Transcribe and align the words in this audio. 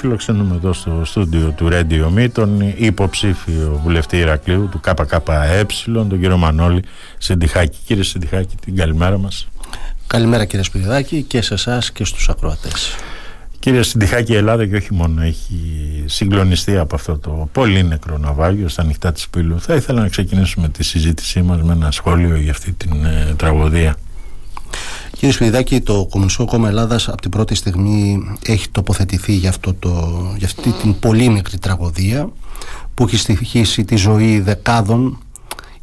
Φιλοξενούμε 0.00 0.54
εδώ 0.54 0.72
στο 0.72 1.02
στούντιο 1.04 1.54
του 1.56 1.68
Radio 1.72 2.18
Me 2.18 2.28
τον 2.32 2.74
υποψήφιο 2.76 3.80
βουλευτή 3.82 4.16
Ηρακλείου 4.16 4.68
του 4.70 4.80
ΚΚΕ, 4.80 5.20
τον 5.84 6.08
κύριο 6.08 6.36
Μανώλη 6.36 6.82
Σεντιχάκη. 7.18 7.78
Κύριε 7.84 8.02
Σεντιχάκη, 8.02 8.56
την 8.60 8.76
καλημέρα 8.76 9.18
μας. 9.18 9.48
Καλημέρα 10.06 10.44
κύριε 10.44 10.64
Σπυριδάκη 10.64 11.22
και 11.22 11.42
σε 11.42 11.54
εσάς 11.54 11.92
και 11.92 12.04
στους 12.04 12.28
ακροατές. 12.28 12.94
Κύριε 13.58 13.82
Σεντιχάκη, 13.82 14.32
η 14.32 14.36
Ελλάδα 14.36 14.66
και 14.66 14.76
όχι 14.76 14.94
μόνο 14.94 15.22
έχει 15.22 15.56
συγκλονιστεί 16.06 16.76
από 16.76 16.94
αυτό 16.94 17.18
το 17.18 17.48
πολύ 17.52 17.84
νεκρό 17.84 18.18
ναυάγιο 18.18 18.68
στα 18.68 18.84
νυχτά 18.84 19.12
της 19.12 19.28
Πύλου. 19.28 19.60
Θα 19.60 19.74
ήθελα 19.74 20.00
να 20.00 20.08
ξεκινήσουμε 20.08 20.68
τη 20.68 20.84
συζήτησή 20.84 21.42
μας 21.42 21.62
με 21.62 21.72
ένα 21.72 21.90
σχόλιο 21.90 22.36
για 22.36 22.50
αυτή 22.50 22.72
την 22.72 23.04
ε, 23.04 23.34
τραγωδία. 23.36 23.96
Κύριε 25.18 25.34
Σπιδάκη, 25.34 25.80
το 25.80 26.06
Κομμουνιστικό 26.10 26.44
Κόμμα 26.44 26.68
Ελλάδας 26.68 27.08
από 27.08 27.20
την 27.20 27.30
πρώτη 27.30 27.54
στιγμή 27.54 28.22
έχει 28.46 28.68
τοποθετηθεί 28.68 29.32
για, 29.32 29.48
αυτό 29.48 29.74
το, 29.74 29.90
για 30.36 30.46
αυτή 30.46 30.70
την 30.70 30.98
πολύ 30.98 31.28
μικρή 31.28 31.58
τραγωδία 31.58 32.30
που 32.94 33.04
έχει 33.04 33.16
στοιχήσει 33.16 33.84
τη 33.84 33.96
ζωή 33.96 34.40
δεκάδων, 34.40 35.18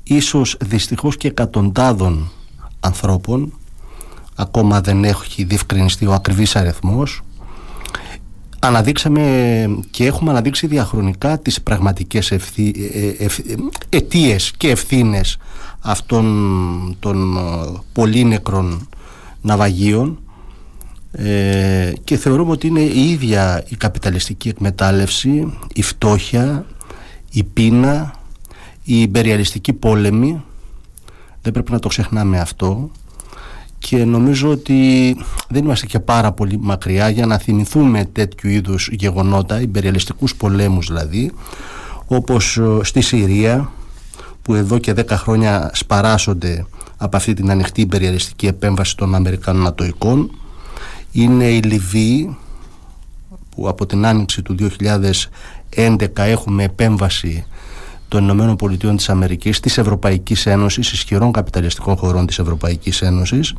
ίσως 0.04 0.58
δυστυχώς 0.66 1.18
και 1.18 1.28
εκατοντάδων 1.28 2.32
ανθρώπων. 2.80 3.54
Ακόμα 4.36 4.82
δεν 4.82 5.04
έχει 5.04 5.44
διευκρινιστεί 5.44 6.06
ο 6.06 6.14
ακριβής 6.14 6.56
αριθμός. 6.56 7.22
Αναδείξαμε 8.60 9.68
και 9.92 10.06
έχουμε 10.06 10.30
αναδείξει 10.30 10.68
διαχρονικά 10.68 11.40
τις 11.40 11.62
πραγματικές 11.62 12.32
ευθύ, 12.32 12.74
ε, 12.94 13.24
ε, 13.24 13.30
αιτίες 13.90 14.52
και 14.58 14.70
ευθύνες 14.70 15.38
αυτών 15.80 16.26
των 17.00 17.38
ε, 17.38 17.42
πολύ 17.94 18.24
νεκρών 18.24 18.88
ναυαγίων 19.46 20.20
ε, 21.12 21.92
και 22.04 22.18
θεωρούμε 22.18 22.52
ότι 22.52 22.68
είναι 22.68 22.82
η 22.82 23.10
ίδια 23.10 23.64
η 23.68 23.76
καπιταλιστική 23.76 24.50
εκμετάλλευση, 24.50 25.54
η 25.74 25.82
φτώχεια, 25.82 26.66
η 27.32 27.44
πείνα, 27.44 28.14
η 28.84 29.02
υπεριαλιστική 29.02 29.74
πόλεμη. 29.74 30.44
Δεν 31.42 31.54
πρέπει 31.54 31.72
να 31.72 31.80
το 31.80 31.88
ξεχνάμε 31.88 32.40
αυτό. 32.40 32.92
Και 33.78 34.06
νομίζω 34.06 34.50
ότι 34.50 35.16
δεν 35.50 35.64
είμαστε 35.64 35.86
και 35.86 36.00
πάρα 36.00 36.32
πολύ 36.32 36.58
μακριά 36.62 37.10
για 37.10 37.26
να 37.26 37.38
θυμηθούμε 37.38 38.06
τέτοιου 38.06 38.50
είδους 38.50 38.90
γεγονότα, 38.92 39.62
υπεριαλιστικούς 39.62 40.36
πολέμους 40.36 40.88
δηλαδή 40.88 41.32
όπως 42.08 42.58
ε, 42.58 42.80
στη 42.84 43.02
Συρία 43.02 43.72
που 44.42 44.54
εδώ 44.56 44.78
και 44.78 44.94
10 44.98 45.06
χρόνια 45.10 45.70
σπαράσονται 45.74 46.66
από 46.98 47.18
αυτή 47.18 47.34
την 47.34 47.52
ανοιχτή 47.52 47.82
υπεριαλιστική 47.82 48.48
επέμβαση 48.48 48.98
των 48.98 49.16
Αμερικανών 49.16 49.68
Ατοικών 49.68 50.32
είναι 51.12 51.46
η 51.46 51.62
Λιβύη 51.62 52.38
που 53.56 53.68
από 53.68 53.86
την 53.86 54.06
άνοιξη 54.06 54.42
του 54.42 54.56
2011 55.76 56.08
έχουμε 56.16 56.64
επέμβαση 56.64 57.46
των 58.08 58.24
Ηνωμένων 58.24 58.56
Πολιτειών 58.56 58.98
της 58.98 59.10
Αμερικής 59.10 59.60
της 59.60 59.78
Ευρωπαϊκής 59.78 60.46
Ένωσης 60.46 60.92
ισχυρών 60.92 61.32
καπιταλιστικών 61.32 61.96
χωρών 61.96 62.26
της 62.26 62.40
Ευρωπαϊκής 62.40 63.02
Ένωσης. 63.02 63.54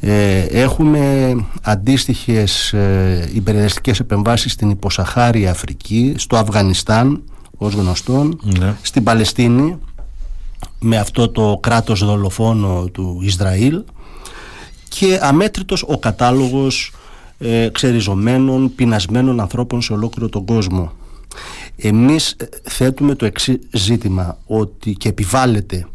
Ε, 0.00 0.40
έχουμε 0.40 1.34
αντίστοιχες 1.62 2.72
ε, 2.72 3.30
υπεριαλιστικές 3.34 4.00
επεμβάσεις 4.00 4.52
στην 4.52 4.70
υποσαχάρια 4.70 5.50
Αφρική 5.50 6.14
στο 6.16 6.36
Αφγανιστάν 6.36 7.22
ως 7.56 7.74
γνωστόν 7.74 8.40
ναι. 8.58 8.74
στην 8.82 9.02
Παλαιστίνη 9.02 9.78
με 10.78 10.96
αυτό 10.96 11.28
το 11.28 11.58
κράτος 11.62 12.04
δολοφόνο 12.04 12.88
του 12.92 13.18
Ισραήλ 13.22 13.82
και 14.88 15.18
αμέτρητος 15.22 15.84
ο 15.88 15.98
κατάλογος 15.98 16.92
ε, 17.38 17.68
ξεριζωμένων, 17.72 18.74
πεινασμένων 18.74 19.40
ανθρώπων 19.40 19.82
σε 19.82 19.92
ολόκληρο 19.92 20.28
τον 20.28 20.44
κόσμο. 20.44 20.92
Εμείς 21.76 22.30
ε, 22.30 22.48
θέτουμε 22.62 23.14
το 23.14 23.24
εξής 23.26 23.58
ζήτημα 23.70 24.38
ότι 24.46 24.92
και 24.92 25.08
επιβάλλεται 25.08 25.86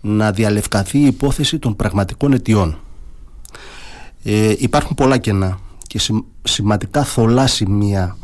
να 0.00 0.32
διαλευκαθεί 0.32 0.98
η 0.98 1.06
υπόθεση 1.06 1.58
των 1.58 1.76
πραγματικών 1.76 2.32
αιτιών. 2.32 2.78
Ε, 4.22 4.54
υπάρχουν 4.58 4.94
πολλά 4.94 5.18
κενά 5.18 5.58
και 5.86 6.00
σημαντικά 6.42 7.04
θολά 7.04 7.46
σημεία 7.46 8.16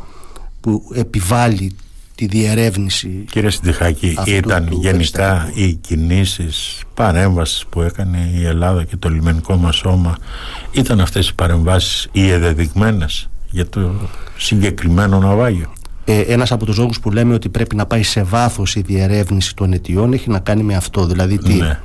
που 0.61 0.91
επιβάλλει 0.93 1.75
τη 2.27 2.37
διερεύνηση. 2.37 3.25
Κύριε 3.31 3.49
Συντυχάκη, 3.49 4.17
ήταν 4.25 4.67
γενικά 4.71 5.51
οι 5.53 5.73
κινήσεις 5.73 6.81
παρέμβασης 6.93 7.65
που 7.69 7.81
έκανε 7.81 8.29
η 8.35 8.45
Ελλάδα 8.45 8.83
και 8.83 8.95
το 8.97 9.09
λιμενικό 9.09 9.55
μας 9.55 9.75
σώμα 9.75 10.17
ήταν 10.71 10.99
αυτές 10.99 11.29
οι 11.29 11.35
παρεμβάσεις 11.35 12.09
οι 12.11 12.29
εδεδειγμένες 12.29 13.29
για 13.49 13.69
το 13.69 13.91
συγκεκριμένο 14.37 15.19
ναυάγιο; 15.19 15.73
Ε, 16.05 16.19
ένας 16.19 16.51
από 16.51 16.65
τους 16.65 16.77
λόγους 16.77 16.99
που 16.99 17.11
λέμε 17.11 17.33
ότι 17.33 17.49
πρέπει 17.49 17.75
να 17.75 17.85
πάει 17.85 18.03
σε 18.03 18.23
βάθος 18.23 18.75
η 18.75 18.81
διερεύνηση 18.81 19.55
των 19.55 19.73
αιτιών 19.73 20.13
έχει 20.13 20.29
να 20.29 20.39
κάνει 20.39 20.63
με 20.63 20.75
αυτό. 20.75 21.05
Δηλαδή 21.05 21.37
τι, 21.37 21.53
ναι. 21.53 21.79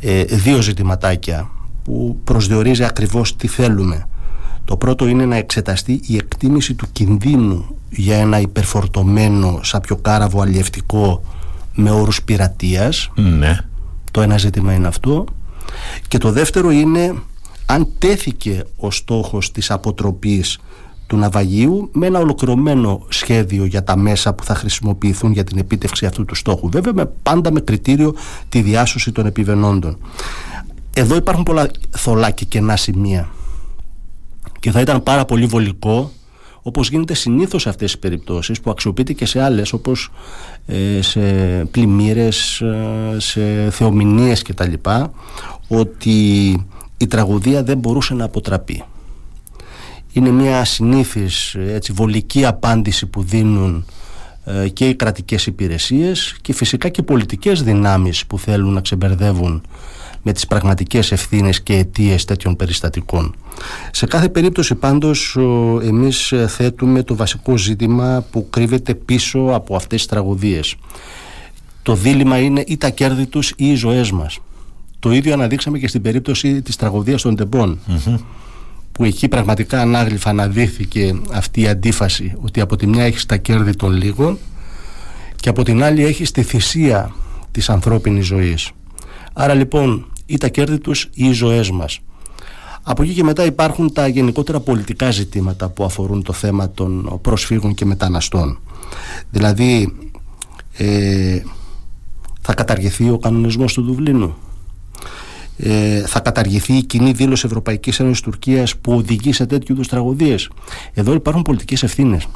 ε, 0.00 0.24
δύο 0.24 0.60
ζητηματάκια 0.60 1.50
που 1.84 2.20
προσδιορίζει 2.24 2.84
ακριβώς 2.84 3.36
τι 3.36 3.46
θέλουμε. 3.46 4.08
Το 4.68 4.76
πρώτο 4.76 5.06
είναι 5.06 5.24
να 5.24 5.36
εξεταστεί 5.36 6.00
η 6.06 6.16
εκτίμηση 6.16 6.74
του 6.74 6.86
κινδύνου 6.92 7.76
για 7.90 8.16
ένα 8.16 8.40
υπερφορτωμένο 8.40 9.60
σαπιοκάραβο 9.62 10.40
αλλιευτικό 10.40 11.22
με 11.74 11.90
όρους 11.90 12.22
πειρατείας. 12.22 13.10
Ναι. 13.14 13.58
Το 14.10 14.20
ένα 14.20 14.38
ζήτημα 14.38 14.72
είναι 14.72 14.86
αυτό. 14.86 15.24
Και 16.08 16.18
το 16.18 16.32
δεύτερο 16.32 16.70
είναι 16.70 17.14
αν 17.66 17.88
τέθηκε 17.98 18.64
ο 18.76 18.90
στόχος 18.90 19.52
της 19.52 19.70
αποτροπής 19.70 20.58
του 21.06 21.16
ναυαγίου 21.16 21.90
με 21.92 22.06
ένα 22.06 22.18
ολοκληρωμένο 22.18 23.06
σχέδιο 23.08 23.64
για 23.64 23.84
τα 23.84 23.96
μέσα 23.96 24.34
που 24.34 24.44
θα 24.44 24.54
χρησιμοποιηθούν 24.54 25.32
για 25.32 25.44
την 25.44 25.58
επίτευξη 25.58 26.06
αυτού 26.06 26.24
του 26.24 26.34
στόχου. 26.34 26.68
Βέβαια 26.70 26.92
με, 26.92 27.10
πάντα 27.22 27.52
με 27.52 27.60
κριτήριο 27.60 28.14
τη 28.48 28.60
διάσωση 28.60 29.12
των 29.12 29.26
επιβενόντων. 29.26 29.98
Εδώ 30.94 31.16
υπάρχουν 31.16 31.42
πολλά 31.42 31.70
θολά 31.90 32.30
και 32.30 32.44
κενά 32.44 32.76
σημεία 32.76 33.28
και 34.60 34.70
θα 34.70 34.80
ήταν 34.80 35.02
πάρα 35.02 35.24
πολύ 35.24 35.46
βολικό 35.46 36.12
όπως 36.62 36.88
γίνεται 36.90 37.14
συνήθως 37.14 37.62
σε 37.62 37.68
αυτές 37.68 37.90
τις 37.90 38.00
περιπτώσεις 38.00 38.60
που 38.60 38.70
αξιοποιείται 38.70 39.12
και 39.12 39.26
σε 39.26 39.42
άλλες 39.42 39.72
όπως 39.72 40.10
ε, 40.66 41.02
σε 41.02 41.20
πλημμύρες, 41.70 42.60
ε, 42.60 43.16
σε 43.18 43.70
θεομηνίες 43.70 44.42
κτλ 44.42 44.72
ότι 45.68 46.16
η 46.96 47.06
τραγωδία 47.06 47.62
δεν 47.62 47.78
μπορούσε 47.78 48.14
να 48.14 48.24
αποτραπεί. 48.24 48.84
Είναι 50.12 50.30
μια 50.30 50.64
συνήθις 50.64 51.54
έτσι, 51.54 51.92
βολική 51.92 52.44
απάντηση 52.44 53.06
που 53.06 53.22
δίνουν 53.22 53.84
ε, 54.44 54.68
και 54.68 54.88
οι 54.88 54.94
κρατικές 54.94 55.46
υπηρεσίες 55.46 56.36
και 56.42 56.52
φυσικά 56.52 56.88
και 56.88 57.02
πολιτικές 57.02 57.62
δυνάμεις 57.62 58.26
που 58.26 58.38
θέλουν 58.38 58.72
να 58.72 58.80
ξεμπερδεύουν 58.80 59.62
με 60.28 60.34
τις 60.34 60.46
πραγματικές 60.46 61.12
ευθύνες 61.12 61.60
και 61.62 61.74
αιτίες 61.74 62.24
τέτοιων 62.24 62.56
περιστατικών. 62.56 63.34
Σε 63.90 64.06
κάθε 64.06 64.28
περίπτωση 64.28 64.74
πάντως 64.74 65.36
εμείς 65.82 66.32
θέτουμε 66.46 67.02
το 67.02 67.16
βασικό 67.16 67.56
ζήτημα 67.56 68.24
που 68.30 68.50
κρύβεται 68.50 68.94
πίσω 68.94 69.38
από 69.52 69.76
αυτές 69.76 69.98
τις 69.98 70.06
τραγωδίες. 70.06 70.74
Το 71.82 71.94
δίλημα 71.94 72.38
είναι 72.38 72.64
ή 72.66 72.76
τα 72.76 72.90
κέρδη 72.90 73.26
τους 73.26 73.50
ή 73.56 73.70
οι 73.70 73.74
ζωές 73.74 74.10
μας. 74.10 74.38
Το 74.98 75.12
ίδιο 75.12 75.32
αναδείξαμε 75.32 75.78
και 75.78 75.88
στην 75.88 76.02
περίπτωση 76.02 76.62
της 76.62 76.76
τραγωδίας 76.76 77.22
των 77.22 77.36
τεμπων 77.36 77.78
που 78.92 79.04
εκεί 79.04 79.28
πραγματικά 79.28 79.80
ανάγλυφα 79.80 80.30
αναδύθηκε 80.30 81.20
αυτή 81.32 81.60
η 81.60 81.68
αντίφαση 81.68 82.32
ότι 82.40 82.60
από 82.60 82.76
τη 82.76 82.86
μια 82.86 83.04
έχεις 83.04 83.26
τα 83.26 83.36
κέρδη 83.36 83.74
των 83.74 83.92
λίγων 83.92 84.38
και 85.36 85.48
από 85.48 85.62
την 85.62 85.82
άλλη 85.82 86.04
έχεις 86.04 86.30
τη 86.30 86.42
θυσία 86.42 87.14
της 87.50 87.70
ανθρώπινης 87.70 88.26
ζωής. 88.26 88.70
Άρα 89.32 89.54
λοιπόν 89.54 90.06
ή 90.28 90.38
τα 90.38 90.48
κέρδη 90.48 90.78
τους 90.78 91.02
ή 91.12 91.26
οι 91.26 91.32
ζωές 91.32 91.70
μας. 91.70 92.00
Από 92.82 93.02
εκεί 93.02 93.12
και 93.12 93.22
μετά 93.22 93.44
υπάρχουν 93.44 93.92
τα 93.92 94.06
γενικότερα 94.06 94.60
πολιτικά 94.60 95.10
ζητήματα 95.10 95.68
που 95.68 95.84
αφορούν 95.84 96.22
το 96.22 96.32
θέμα 96.32 96.70
των 96.70 97.18
προσφύγων 97.22 97.74
και 97.74 97.84
μεταναστών. 97.84 98.58
Δηλαδή 99.30 99.96
ε, 100.76 101.42
θα 102.40 102.54
καταργηθεί 102.54 103.10
ο 103.10 103.18
κανονισμός 103.18 103.72
του 103.72 103.82
Δουβλίνου. 103.82 104.34
Ε, 105.56 106.00
θα 106.06 106.20
καταργηθεί 106.20 106.72
η 106.72 106.82
κοινή 106.82 107.12
δήλωση 107.12 107.46
Ευρωπαϊκής 107.46 108.00
Ένωσης 108.00 108.20
Τουρκίας 108.20 108.76
που 108.76 108.92
οδηγεί 108.92 109.32
σε 109.32 109.46
τέτοιου 109.46 109.74
είδους 109.74 109.88
τραγωδίες. 109.88 110.50
Εδώ 110.94 111.12
υπάρχουν 111.12 111.42
πολιτικές 111.42 111.82
ευθύνες 111.82 112.26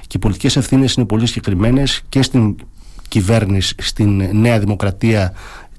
και 0.00 0.16
οι 0.16 0.18
πολιτικές 0.18 0.56
ευθύνες 0.56 0.94
είναι 0.94 1.06
πολύ 1.06 1.26
συγκεκριμένες 1.26 2.02
και 2.08 2.22
στην 2.22 2.56
κυβέρνηση, 3.08 3.74
στην 3.78 4.28
Νέα 4.32 4.58
Δημοκρατία 4.58 5.32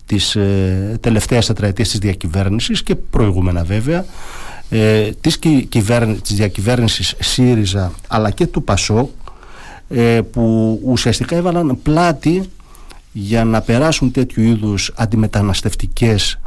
της 0.06 0.36
ε, 0.36 0.98
τελευταίας 1.00 1.46
τετραετίας 1.46 1.90
της 1.90 2.00
διακυβέρνησης 2.00 2.84
και 2.84 2.96
προηγούμενα 2.96 3.64
βέβαια 3.64 4.06
ε, 4.70 5.10
της, 5.22 5.40
κυβέρνη, 5.70 6.16
της 6.16 6.36
διακυβέρνησης 6.36 7.16
ΣΥΡΙΖΑ 7.20 7.92
αλλά 8.08 8.30
και 8.32 8.48
του 8.48 8.64
ΠΑΣΟ 8.64 9.10
ε, 9.88 10.22
που 10.32 10.80
ουσιαστικά 10.84 11.36
έβαλαν 11.36 11.78
πλάτη 11.84 12.44
για 13.12 13.44
να 13.44 13.62
περάσουν 13.62 14.12
τέτοιου 14.12 14.44
είδους 14.44 14.92
αντιμεταναστευτικές 14.96 16.40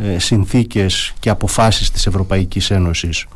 ε, 0.00 0.18
συνθήκες 0.18 1.14
και 1.20 1.30
αποφάσεις 1.30 1.90
της 1.90 2.06
Ευρωπαϊκής 2.06 2.70
Ένωσης. 2.70 3.26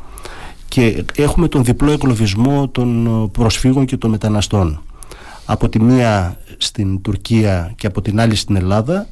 Και 0.67 1.03
έχουμε 1.15 1.47
τον 1.47 1.63
διπλό 1.63 1.91
εγκλωβισμό 1.91 2.67
των 2.67 3.29
προσφύγων 3.31 3.85
και 3.85 3.97
των 3.97 4.09
μεταναστών. 4.09 4.83
Από 5.45 5.69
τη 5.69 5.81
μία 5.81 6.37
στην 6.57 7.01
Τουρκία 7.01 7.73
και 7.75 7.87
από 7.87 8.01
την 8.01 8.19
άλλη 8.19 8.35
στην 8.35 8.55
Ελλάδα 8.55 9.07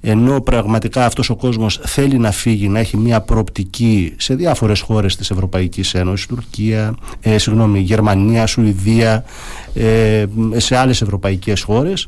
ενώ 0.00 0.40
πραγματικά 0.40 1.04
αυτός 1.04 1.30
ο 1.30 1.36
κόσμος 1.36 1.80
θέλει 1.84 2.18
να 2.18 2.30
φύγει, 2.30 2.68
να 2.68 2.78
έχει 2.78 2.96
μια 2.96 3.20
προοπτική 3.20 4.14
σε 4.16 4.34
διάφορες 4.34 4.80
χώρες 4.80 5.16
της 5.16 5.30
Ευρωπαϊκής 5.30 5.94
Ένωσης, 5.94 6.26
Τουρκία, 6.26 6.94
ε, 7.20 7.38
συγγνώμη, 7.38 7.80
Γερμανία, 7.80 8.46
Σουηδία, 8.46 9.24
ε, 9.74 10.24
σε 10.56 10.76
άλλες 10.76 11.02
ευρωπαϊκές 11.02 11.62
χώρες 11.62 12.06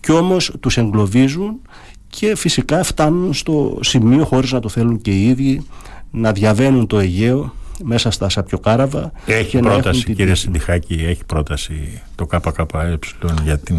και 0.00 0.12
όμως 0.12 0.52
τους 0.60 0.76
εγκλωβίζουν 0.76 1.60
και 2.08 2.36
φυσικά 2.36 2.82
φτάνουν 2.82 3.34
στο 3.34 3.78
σημείο 3.80 4.24
χωρίς 4.24 4.52
να 4.52 4.60
το 4.60 4.68
θέλουν 4.68 5.00
και 5.00 5.10
οι 5.10 5.28
ίδιοι 5.28 5.66
να 6.10 6.32
διαβαίνουν 6.32 6.86
το 6.86 6.98
Αιγαίο 6.98 7.54
μέσα 7.84 8.10
στα 8.10 8.28
Σαπιοκάραβα. 8.28 9.12
Έχει 9.26 9.58
πρόταση, 9.58 10.04
την... 10.04 10.14
κύριε 10.14 10.34
Συντιχάκη, 10.34 11.04
έχει 11.08 11.24
πρόταση 11.24 12.02
το 12.14 12.26
ΚΚΕ 12.26 12.98
για 13.42 13.58
την 13.58 13.76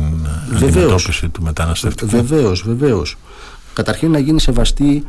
αντιμετώπιση 0.56 1.30
του 1.30 1.42
μεταναστευτικού; 1.42 2.10
Βεβαίως, 2.10 2.64
βεβαίως. 2.66 3.18
Καταρχήν 3.74 4.12
να 4.12 4.20
γίνει 4.20 4.40
σεβαστή, 4.40 5.04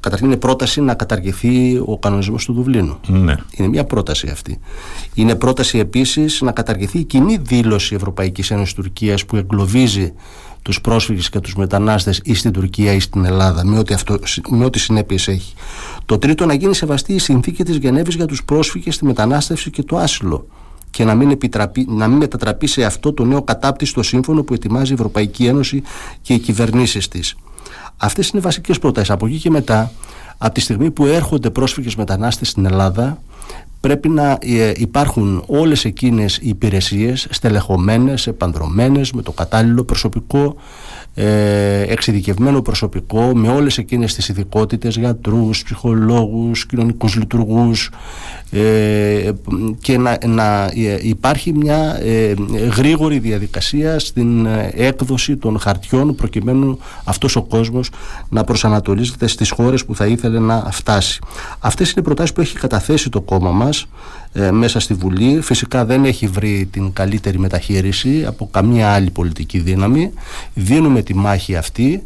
καταρχήν 0.00 0.26
είναι 0.26 0.36
πρόταση 0.36 0.80
να 0.80 0.94
καταργηθεί 0.94 1.82
ο 1.84 1.98
κανονισμός 1.98 2.44
του 2.44 2.52
Δουβλίνου. 2.52 2.98
Ναι. 3.06 3.34
Είναι 3.50 3.68
μια 3.68 3.84
πρόταση 3.84 4.28
αυτή. 4.28 4.60
Είναι 5.14 5.34
πρόταση 5.34 5.78
επίσης 5.78 6.40
να 6.40 6.52
καταργηθεί 6.52 6.98
η 6.98 7.04
κοινή 7.04 7.36
δήλωση 7.36 7.94
Ευρωπαϊκής 7.94 8.50
Ένωσης 8.50 8.74
Τουρκίας 8.74 9.24
που 9.24 9.36
εγκλωβίζει 9.36 10.12
τους 10.62 10.80
πρόσφυγες 10.80 11.28
και 11.28 11.40
τους 11.40 11.54
μετανάστες 11.54 12.20
ή 12.24 12.34
στην 12.34 12.52
Τουρκία 12.52 12.92
ή 12.92 13.00
στην 13.00 13.24
Ελλάδα 13.24 13.64
με 13.64 13.78
ό,τι, 13.78 13.94
αυτό, 13.94 14.18
με 14.48 14.64
ό,τι 14.64 14.78
συνέπειες 14.78 15.28
έχει. 15.28 15.54
Το 16.04 16.18
τρίτο 16.18 16.46
να 16.46 16.54
γίνει 16.54 16.74
σεβαστή 16.74 17.12
η 17.12 17.18
συνθήκη 17.18 17.64
της 17.64 17.76
Γενέβης 17.76 18.14
για 18.14 18.26
τους 18.26 18.44
πρόσφυγες, 18.44 18.98
τη 18.98 19.04
μετανάστευση 19.04 19.70
και 19.70 19.82
το 19.82 19.96
άσυλο 19.96 20.46
και 20.90 21.04
να 21.04 21.14
μην, 21.14 21.30
επιτραπεί, 21.30 21.86
να 21.88 22.08
μην 22.08 22.16
μετατραπεί 22.16 22.66
σε 22.66 22.84
αυτό 22.84 23.12
το 23.12 23.24
νέο 23.24 23.42
κατάπτυστο 23.42 24.02
σύμφωνο 24.02 24.42
που 24.42 24.54
ετοιμάζει 24.54 24.90
η 24.90 24.94
Ευρωπαϊκή 24.94 25.46
Ένωση 25.46 25.82
και 26.22 26.34
οι 26.34 26.38
κυβερνήσεις 26.38 27.08
της. 27.08 27.36
Αυτές 28.00 28.28
είναι 28.28 28.38
οι 28.38 28.42
βασικές 28.42 28.78
προτάσεις. 28.78 29.10
Από 29.10 29.26
εκεί 29.26 29.38
και 29.38 29.50
μετά, 29.50 29.92
από 30.38 30.54
τη 30.54 30.60
στιγμή 30.60 30.90
που 30.90 31.06
έρχονται 31.06 31.50
πρόσφυγες 31.50 31.94
μετανάστες 31.96 32.48
στην 32.48 32.64
Ελλάδα, 32.66 33.18
πρέπει 33.80 34.08
να 34.08 34.38
ε, 34.40 34.72
υπάρχουν 34.76 35.44
όλες 35.46 35.84
εκείνες 35.84 36.36
οι 36.36 36.48
υπηρεσίες 36.48 37.26
στελεχωμένες, 37.30 38.26
επανδρομένες 38.26 39.12
με 39.12 39.22
το 39.22 39.32
κατάλληλο 39.32 39.84
προσωπικό 39.84 40.56
ε, 41.14 41.82
εξειδικευμένο 41.82 42.62
προσωπικό 42.62 43.32
με 43.34 43.48
όλες 43.48 43.78
εκείνες 43.78 44.14
τις 44.14 44.28
ειδικότητες 44.28 44.96
γιατρούς, 44.96 45.62
ψυχολόγους, 45.62 46.66
κοινωνικούς 46.66 47.16
λειτουργούς 47.16 47.90
ε, 48.50 49.30
και 49.80 49.98
να, 49.98 50.18
να 50.26 50.64
ε, 50.64 50.98
υπάρχει 51.00 51.52
μια 51.52 51.98
ε, 52.02 52.34
γρήγορη 52.76 53.18
διαδικασία 53.18 53.98
στην 53.98 54.46
έκδοση 54.74 55.36
των 55.36 55.58
χαρτιών 55.58 56.14
προκειμένου 56.14 56.78
αυτός 57.04 57.36
ο 57.36 57.42
κόσμος 57.42 57.90
να 58.28 58.44
προσανατολίζεται 58.44 59.26
στις 59.26 59.50
χώρες 59.50 59.84
που 59.84 59.94
θα 59.94 60.06
ήθελε 60.06 60.38
να 60.38 60.68
φτάσει. 60.70 61.18
Αυτές 61.58 61.90
είναι 61.90 62.00
οι 62.00 62.04
προτάσεις 62.04 62.32
που 62.32 62.40
έχει 62.40 62.58
καταθέσει 62.58 63.08
το 63.08 63.20
κόμμα 63.20 63.50
μας 63.50 63.67
μέσα 64.50 64.80
στη 64.80 64.94
Βουλή. 64.94 65.40
Φυσικά 65.40 65.84
δεν 65.84 66.04
έχει 66.04 66.26
βρει 66.26 66.68
την 66.70 66.92
καλύτερη 66.92 67.38
μεταχείριση 67.38 68.24
από 68.26 68.48
καμία 68.50 68.92
άλλη 68.92 69.10
πολιτική 69.10 69.58
δύναμη. 69.58 70.12
Δίνουμε 70.54 71.02
τη 71.02 71.14
μάχη 71.14 71.56
αυτή 71.56 72.02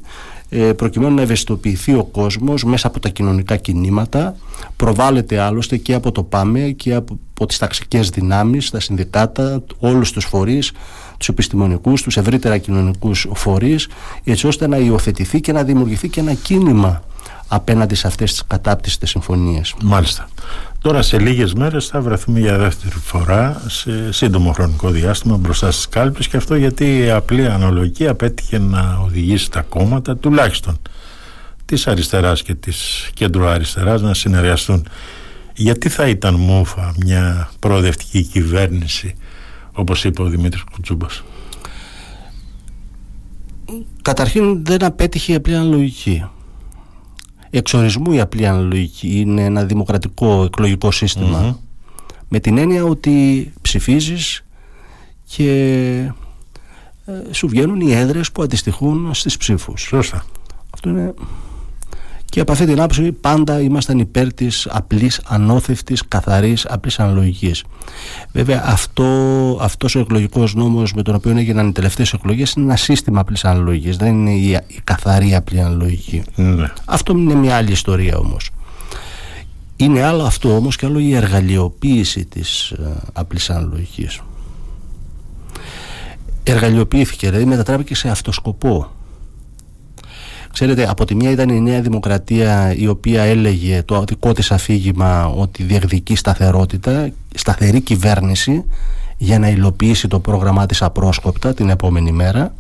ε, 0.55 0.73
προκειμένου 0.73 1.15
να 1.15 1.23
ευαισθητοποιηθεί 1.23 1.95
ο 1.95 2.05
κόσμος 2.05 2.65
μέσα 2.65 2.87
από 2.87 3.01
τα 3.01 3.09
κοινωνικά 3.09 3.57
κινήματα 3.57 4.37
προβάλλεται 4.77 5.39
άλλωστε 5.39 5.77
και 5.77 5.95
από 5.95 6.13
το 6.13 6.23
ΠΑΜΕ 6.23 6.71
και 6.71 6.95
από, 6.95 7.19
από 7.31 7.47
τις 7.47 7.59
ταξικές 7.59 8.09
δυνάμεις, 8.09 8.71
τα 8.71 8.81
συνδικάτα, 8.81 9.63
όλους 9.79 10.13
τους 10.13 10.25
φορείς 10.25 10.73
τους 11.19 11.29
επιστημονικούς, 11.29 12.03
τους 12.03 12.17
ευρύτερα 12.17 12.59
κοινωνικούς 12.59 13.29
φορείς 13.35 13.89
έτσι 14.25 14.47
ώστε 14.47 14.67
να 14.67 14.77
υιοθετηθεί 14.77 15.41
και 15.41 15.53
να 15.53 15.63
δημιουργηθεί 15.63 16.09
και 16.09 16.21
ένα 16.21 16.35
κίνημα 16.35 17.03
απέναντι 17.49 17.95
σε 17.95 18.07
αυτές 18.07 18.31
τις 18.31 18.45
κατάπτυστες 18.47 19.11
συμφωνίες. 19.11 19.75
Μάλιστα. 19.83 20.29
Τώρα 20.83 21.03
σε 21.03 21.19
λίγες 21.19 21.55
μέρες 21.55 21.87
θα 21.87 22.01
βρεθούμε 22.01 22.39
για 22.39 22.59
δεύτερη 22.59 22.95
φορά 22.95 23.63
σε 23.67 24.13
σύντομο 24.13 24.53
χρονικό 24.53 24.91
διάστημα 24.91 25.37
μπροστά 25.37 25.71
στις 25.71 25.89
κάλπες 25.89 26.29
και 26.29 26.37
αυτό 26.37 26.55
γιατί 26.55 26.99
η 26.99 27.11
απλή 27.11 27.47
αναλογική 27.47 28.09
απέτυχε 28.09 28.59
να 28.59 28.99
οδηγήσει 29.05 29.51
τα 29.51 29.63
κόμματα 29.63 30.17
τουλάχιστον 30.17 30.79
της 31.65 31.87
αριστεράς 31.87 32.43
και 32.43 32.55
της 32.55 33.11
κέντρο-αριστεράς 33.15 34.03
να 34.03 34.15
συνεργαστούν. 34.15 34.87
Γιατί 35.55 35.89
θα 35.89 36.09
ήταν 36.09 36.35
μούφα 36.35 36.95
μια 37.05 37.51
προοδευτική 37.59 38.23
κυβέρνηση 38.23 39.15
όπως 39.73 40.05
είπε 40.05 40.23
ο 40.23 40.27
Δημήτρης 40.27 40.63
Κουτσούμπας; 40.73 41.23
Καταρχήν 44.03 44.65
δεν 44.65 44.85
απέτυχε 44.85 45.33
η 45.33 45.35
απλή 45.35 45.55
αναλογική 45.55 46.25
εξορισμού 47.59 48.13
η 48.13 48.21
απλή 48.21 48.47
αναλογική 48.47 49.21
είναι 49.21 49.45
ένα 49.45 49.65
δημοκρατικό 49.65 50.45
εκλογικό 50.45 50.89
με 52.29 52.41
την 52.41 52.59
έννοια 52.59 52.85
ότι 52.85 53.53
ψηφίζεις 53.61 54.45
και 55.25 55.51
ε, 57.05 57.13
σου 57.31 57.49
βγαίνουν 57.49 57.81
οι 57.81 57.93
έδρες 57.93 58.33
που 58.33 58.43
αντιστοιχούν 58.43 59.15
στις 59.15 59.37
ψήφους. 59.37 59.81
Σωστά. 59.83 60.25
Αυτό 60.75 60.89
είναι 60.89 61.15
και 62.33 62.41
από 62.41 62.53
αυτή 62.53 62.65
την 62.65 62.79
άποψη 62.79 63.13
πάντα 63.13 63.61
ήμασταν 63.61 63.99
υπέρ 63.99 64.35
της 64.35 64.69
απλής, 64.71 65.21
ανώθευτης, 65.25 66.03
καθαρής, 66.09 66.67
απλής 66.67 66.99
αναλογική. 66.99 67.55
Βέβαια, 68.33 68.63
αυτό, 68.67 69.05
αυτός 69.61 69.95
ο 69.95 69.99
εκλογικός 69.99 70.55
νόμος 70.55 70.93
με 70.93 71.03
τον 71.03 71.15
οποίο 71.15 71.37
έγιναν 71.37 71.69
οι 71.69 71.73
τελευταίες 71.73 72.13
εκλογές 72.13 72.53
είναι 72.53 72.65
ένα 72.65 72.77
σύστημα 72.77 73.21
απλής 73.21 73.45
αναλογική. 73.45 73.91
Δεν 73.91 74.09
είναι 74.09 74.33
η, 74.33 74.51
η 74.67 74.81
καθαρή 74.85 75.35
απλή 75.35 75.61
αναλογική. 75.61 76.23
Ναι. 76.35 76.73
Αυτό 76.85 77.13
είναι 77.13 77.35
μια 77.35 77.57
άλλη 77.57 77.71
ιστορία 77.71 78.17
όμως. 78.17 78.51
Είναι 79.77 80.03
άλλο 80.03 80.23
αυτό 80.23 80.57
όμως 80.57 80.77
και 80.77 80.87
άλλο 80.87 80.99
η 80.99 81.15
εργαλειοποίηση 81.15 82.25
της 82.25 82.71
ε, 82.71 82.97
απλής 83.13 83.51
αναλογικής. 83.51 84.21
Εργαλειοποιήθηκε, 86.43 87.27
δηλαδή 87.27 87.45
μετατράπηκε 87.45 87.95
σε 87.95 88.09
αυτοσκοπό 88.09 88.91
Ξέρετε, 90.53 90.89
από 90.89 91.05
τη 91.05 91.15
μία 91.15 91.31
ήταν 91.31 91.49
η 91.49 91.61
Νέα 91.61 91.81
Δημοκρατία 91.81 92.75
η 92.77 92.87
οποία 92.87 93.23
έλεγε 93.23 93.83
το 93.83 94.05
δικό 94.05 94.33
της 94.33 94.51
αφήγημα 94.51 95.27
ότι 95.27 95.63
διεκδικεί 95.63 96.17
σταθερότητα, 96.17 97.11
σταθερή 97.35 97.81
κυβέρνηση 97.81 98.65
για 99.17 99.39
να 99.39 99.49
υλοποιήσει 99.49 100.09
το 100.09 100.21
πρόγραμμά 100.21 100.67
της 100.67 100.83
απρόσκοπτα 100.83 101.55
την 101.55 101.69
επόμενη 101.69 102.13
μέρα 102.13 102.55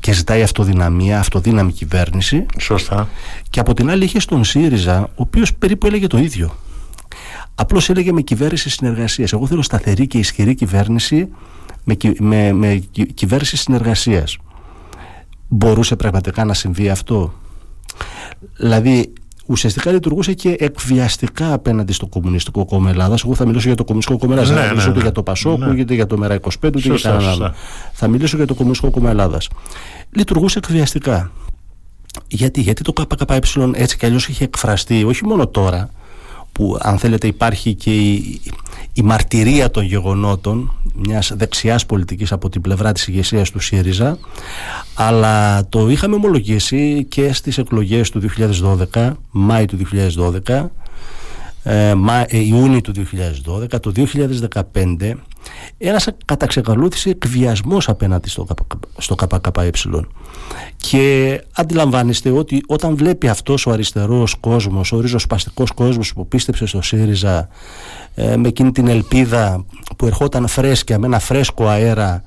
και 0.00 0.12
ζητάει 0.12 0.42
αυτοδυναμία, 0.42 1.18
αυτοδύναμη 1.18 1.72
κυβέρνηση. 1.72 2.46
Σωστά. 2.58 3.08
Και 3.50 3.60
από 3.60 3.74
την 3.74 3.90
άλλη 3.90 4.04
είχε 4.04 4.20
στον 4.20 4.44
ΣΥΡΙΖΑ, 4.44 5.02
ο 5.02 5.08
οποίος 5.14 5.54
περίπου 5.54 5.86
έλεγε 5.86 6.06
το 6.06 6.18
ίδιο. 6.18 6.56
Απλώς 7.54 7.90
έλεγε 7.90 8.12
με 8.12 8.20
κυβέρνηση 8.20 8.70
συνεργασίας. 8.70 9.32
Εγώ 9.32 9.46
θέλω 9.46 9.62
σταθερή 9.62 10.06
και 10.06 10.18
ισχυρή 10.18 10.54
κυβέρνηση 10.54 11.28
με, 11.84 11.96
με, 12.18 12.52
με 12.52 12.82
κυβέρνηση 13.14 13.56
συνεργασίας 13.56 14.38
μπορούσε 15.48 15.96
πραγματικά 15.96 16.44
να 16.44 16.54
συμβεί 16.54 16.88
αυτό. 16.88 17.32
Δηλαδή 18.56 19.12
ουσιαστικά 19.46 19.92
λειτουργούσε 19.92 20.32
και 20.32 20.56
εκβιαστικά 20.58 21.52
απέναντι 21.52 21.92
στο 21.92 22.06
Κομμουνιστικό 22.06 22.64
Κόμμα 22.64 22.90
Ελλάδας. 22.90 23.24
Εγώ 23.24 23.34
θα 23.34 23.46
μιλήσω 23.46 23.66
για 23.66 23.76
το 23.76 23.84
Κομμουνιστικό 23.84 24.18
Κόμμα 24.18 24.32
Ελλάδας. 24.32 24.54
Ναι, 24.54 24.56
δεν 24.56 24.66
θα 24.66 24.72
μιλήσω 24.72 24.88
ναι, 24.88 24.96
ναι. 24.96 25.02
για 25.02 25.12
το 25.12 25.22
Πασόκ, 25.22 25.58
ναι. 25.58 25.80
ούτε 25.80 25.94
για 25.94 26.06
το 26.06 26.18
Μέρα 26.18 26.40
25, 26.40 26.48
ούτε 26.66 26.78
για 26.78 26.98
κανέναν 27.02 27.28
άλλο. 27.28 27.54
Θα 27.92 28.08
μιλήσω 28.08 28.36
για 28.36 28.46
το 28.46 28.54
Κομμουνιστικό 28.54 28.90
Κόμμα 28.90 29.10
Ελλάδας. 29.10 29.48
Λειτουργούσε 30.10 30.58
εκβιαστικά. 30.58 31.30
Γιατί, 32.28 32.60
γιατί 32.60 32.82
το 32.82 32.92
ΚΚΕ 32.92 33.38
έτσι 33.72 33.96
κι 33.96 34.06
αλλιώς 34.06 34.28
είχε 34.28 34.44
εκφραστεί, 34.44 35.04
όχι 35.04 35.24
μόνο 35.24 35.46
τώρα, 35.46 35.90
που 36.52 36.78
αν 36.80 36.98
θέλετε 36.98 37.26
υπάρχει 37.26 37.74
και 37.74 37.94
η, 37.94 38.40
η 38.92 39.02
μαρτυρία 39.02 39.70
των 39.70 39.84
γεγονότων 39.84 40.72
μιας 40.94 41.32
δεξιάς 41.36 41.86
πολιτικής 41.86 42.32
από 42.32 42.48
την 42.48 42.60
πλευρά 42.60 42.92
της 42.92 43.06
ηγεσίας 43.06 43.50
του 43.50 43.60
ΣΥΡΙΖΑ 43.60 44.18
αλλά 44.94 45.66
το 45.68 45.88
είχαμε 45.90 46.14
ομολογήσει 46.14 47.06
και 47.08 47.32
στις 47.32 47.58
εκλογές 47.58 48.10
του 48.10 48.22
2012 48.92 49.12
Μάη 49.30 49.64
του 49.64 49.78
2012 50.46 50.66
ε, 51.62 51.94
ε, 52.26 52.38
Ιούνιο 52.38 52.80
του 52.80 52.92
2012 53.72 53.80
το 53.80 53.92
2015 54.72 55.12
ένας 55.78 56.08
κατά 56.24 56.46
ξεκαλούθηση 56.46 57.10
εκβιασμός 57.10 57.88
απέναντι 57.88 58.28
στο, 58.28 58.46
στο 58.98 59.14
ΚΚΕ 59.14 59.70
και 60.76 61.40
αντιλαμβάνεστε 61.52 62.30
ότι 62.30 62.62
όταν 62.66 62.96
βλέπει 62.96 63.28
αυτός 63.28 63.66
ο 63.66 63.70
αριστερός 63.70 64.34
κόσμος 64.40 64.92
ο 64.92 65.00
ριζοσπαστικός 65.00 65.70
κόσμος 65.70 66.12
που 66.12 66.28
πίστεψε 66.28 66.66
στο 66.66 66.82
ΣΥΡΙΖΑ 66.82 67.48
ε, 68.14 68.36
με 68.36 68.48
εκείνη 68.48 68.72
την 68.72 68.88
ελπίδα 68.88 69.64
που 69.96 70.06
ερχόταν 70.06 70.46
φρέσκια 70.46 70.98
με 70.98 71.06
ένα 71.06 71.18
φρέσκο 71.18 71.66
αέρα 71.66 72.22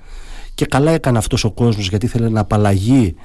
και 0.55 0.65
καλά 0.65 0.91
έκανε 0.91 1.17
αυτός 1.17 1.43
ο 1.43 1.51
κόσμος 1.51 1.89
γιατί 1.89 2.05
ήθελε 2.05 2.29
να 2.29 2.39
απαλλαγεί 2.39 3.15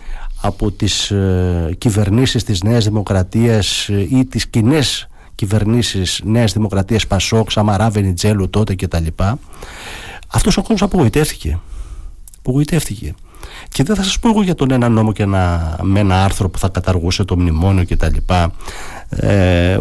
από 0.40 0.70
τις 0.70 1.10
ε, 1.10 1.74
κυβερνήσεις 1.78 2.44
της 2.44 2.62
Νέας 2.62 2.84
Δημοκρατίας 2.84 3.88
ε, 3.88 4.06
ή 4.10 4.24
τις 4.24 4.46
κοινές 4.46 5.08
κυβερνήσεις 5.36 6.20
Νέας 6.24 6.52
Δημοκρατίας 6.52 7.06
Πασόκ, 7.06 7.50
Σαμαρά, 7.50 7.90
Βενιτζέλου 7.90 8.50
τότε 8.50 8.74
κτλ. 8.74 9.06
Αυτός 10.28 10.56
ο 10.56 10.60
κόσμος 10.60 10.82
απογοητεύτηκε. 10.82 11.58
Απογοητεύτηκε. 12.38 13.14
Και 13.68 13.82
δεν 13.82 13.96
θα 13.96 14.02
σας 14.02 14.18
πω 14.18 14.28
εγώ 14.28 14.42
για 14.42 14.54
τον 14.54 14.70
ένα 14.70 14.88
νόμο 14.88 15.12
και 15.12 15.22
ένα, 15.22 15.76
με 15.82 16.00
ένα 16.00 16.24
άρθρο 16.24 16.48
που 16.48 16.58
θα 16.58 16.68
καταργούσε 16.68 17.24
το 17.24 17.38
μνημόνιο 17.38 17.84
κτλ. 17.88 18.16
Ε, 19.08 19.78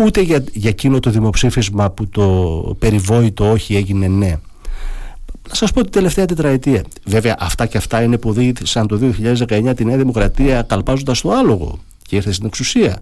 ούτε 0.00 0.20
για, 0.20 0.44
για 0.52 0.70
εκείνο 0.70 1.00
το 1.00 1.10
δημοψήφισμα 1.10 1.90
που 1.90 2.08
το 2.08 2.76
περιβόητο 2.78 3.50
όχι 3.50 3.76
έγινε 3.76 4.08
ναι. 4.08 4.36
Να 5.48 5.54
σας 5.54 5.72
πω 5.72 5.82
την 5.82 5.90
τελευταία 5.90 6.24
τετραετία. 6.24 6.82
Βέβαια 7.04 7.36
αυτά 7.38 7.66
και 7.66 7.76
αυτά 7.76 8.02
είναι 8.02 8.18
που 8.18 8.32
δείξαν 8.32 8.86
το 8.86 9.00
2019 9.48 9.72
τη 9.76 9.84
Νέα 9.84 9.96
Δημοκρατία 9.96 10.62
καλπάζοντας 10.62 11.20
το 11.20 11.30
άλογο 11.30 11.78
και 12.06 12.16
ήρθε 12.16 12.32
στην 12.32 12.46
εξουσία. 12.46 13.00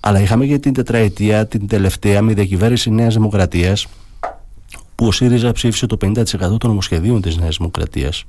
Αλλά 0.00 0.20
είχαμε 0.20 0.44
για 0.44 0.60
την 0.60 0.72
τετραετία 0.72 1.46
την 1.46 1.66
τελευταία 1.66 2.22
με 2.22 2.32
διακυβέρνηση 2.32 2.90
Νέας 2.90 3.14
Δημοκρατίας 3.14 3.86
που 4.94 5.06
ο 5.06 5.12
ΣΥΡΙΖΑ 5.12 5.52
ψήφισε 5.52 5.86
το 5.86 5.96
50% 6.00 6.24
των 6.38 6.60
νομοσχεδίων 6.62 7.20
της 7.20 7.36
Νέας 7.36 7.56
Δημοκρατίας 7.56 8.24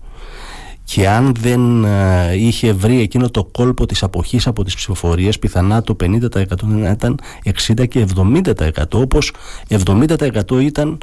και 0.84 1.08
αν 1.08 1.34
δεν 1.40 1.84
ε, 1.84 2.34
είχε 2.36 2.74
βρει 2.74 3.02
εκείνο 3.02 3.30
το 3.30 3.44
κόλπο 3.44 3.86
της 3.86 4.04
αποχής 4.04 4.48
από 4.48 4.64
τις 4.64 4.76
ψηφοφορίες 4.76 5.40
πιθανά 5.40 5.82
το 5.82 5.96
50% 6.04 6.16
ήταν 6.92 7.20
60% 7.76 7.88
και 7.88 8.08
70% 8.16 8.72
όπως 8.94 9.34
70% 9.86 10.62
ήταν 10.62 10.98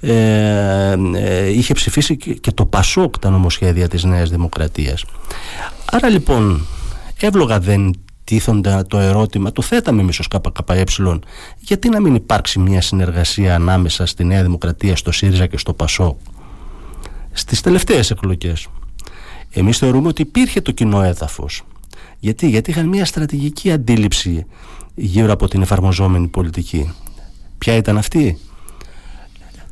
ε, 0.00 0.94
ε, 1.14 1.48
είχε 1.48 1.74
ψηφίσει 1.74 2.16
και 2.16 2.52
το 2.52 2.66
ΠΑΣΟΚ 2.66 3.18
τα 3.18 3.30
νομοσχέδια 3.30 3.88
της 3.88 4.04
Νέας 4.04 4.30
Δημοκρατίας 4.30 5.04
άρα 5.90 6.08
λοιπόν 6.08 6.66
εύλογα 7.20 7.58
δεν 7.58 7.94
τίθονται 8.24 8.82
το 8.82 8.98
ερώτημα, 8.98 9.52
το 9.52 9.62
θέταμε 9.62 10.00
εμείς 10.00 10.18
ως 10.18 10.28
ΚΚΕ 10.28 10.84
γιατί 11.58 11.88
να 11.88 12.00
μην 12.00 12.14
υπάρξει 12.14 12.58
μια 12.58 12.80
συνεργασία 12.80 13.54
ανάμεσα 13.54 14.06
στη 14.06 14.24
Νέα 14.24 14.42
Δημοκρατία, 14.42 14.96
στο 14.96 15.12
ΣΥΡΙΖΑ 15.12 15.46
και 15.46 15.58
στο 15.58 15.72
ΠΑΣΟΚ 15.72 16.18
στις 17.32 17.60
τελευταίες 17.60 18.10
εκλογές 18.10 18.68
εμείς 19.56 19.78
θεωρούμε 19.78 20.08
ότι 20.08 20.22
υπήρχε 20.22 20.60
το 20.60 20.70
κοινό 20.70 21.02
έδαφος. 21.02 21.62
Γιατί, 22.18 22.48
Γιατί 22.48 22.70
είχαν 22.70 22.88
μια 22.88 23.04
στρατηγική 23.04 23.72
αντίληψη 23.72 24.46
γύρω 24.94 25.32
από 25.32 25.48
την 25.48 25.62
εφαρμοζόμενη 25.62 26.26
πολιτική. 26.26 26.92
Ποια 27.58 27.74
ήταν 27.74 27.98
αυτή; 27.98 28.38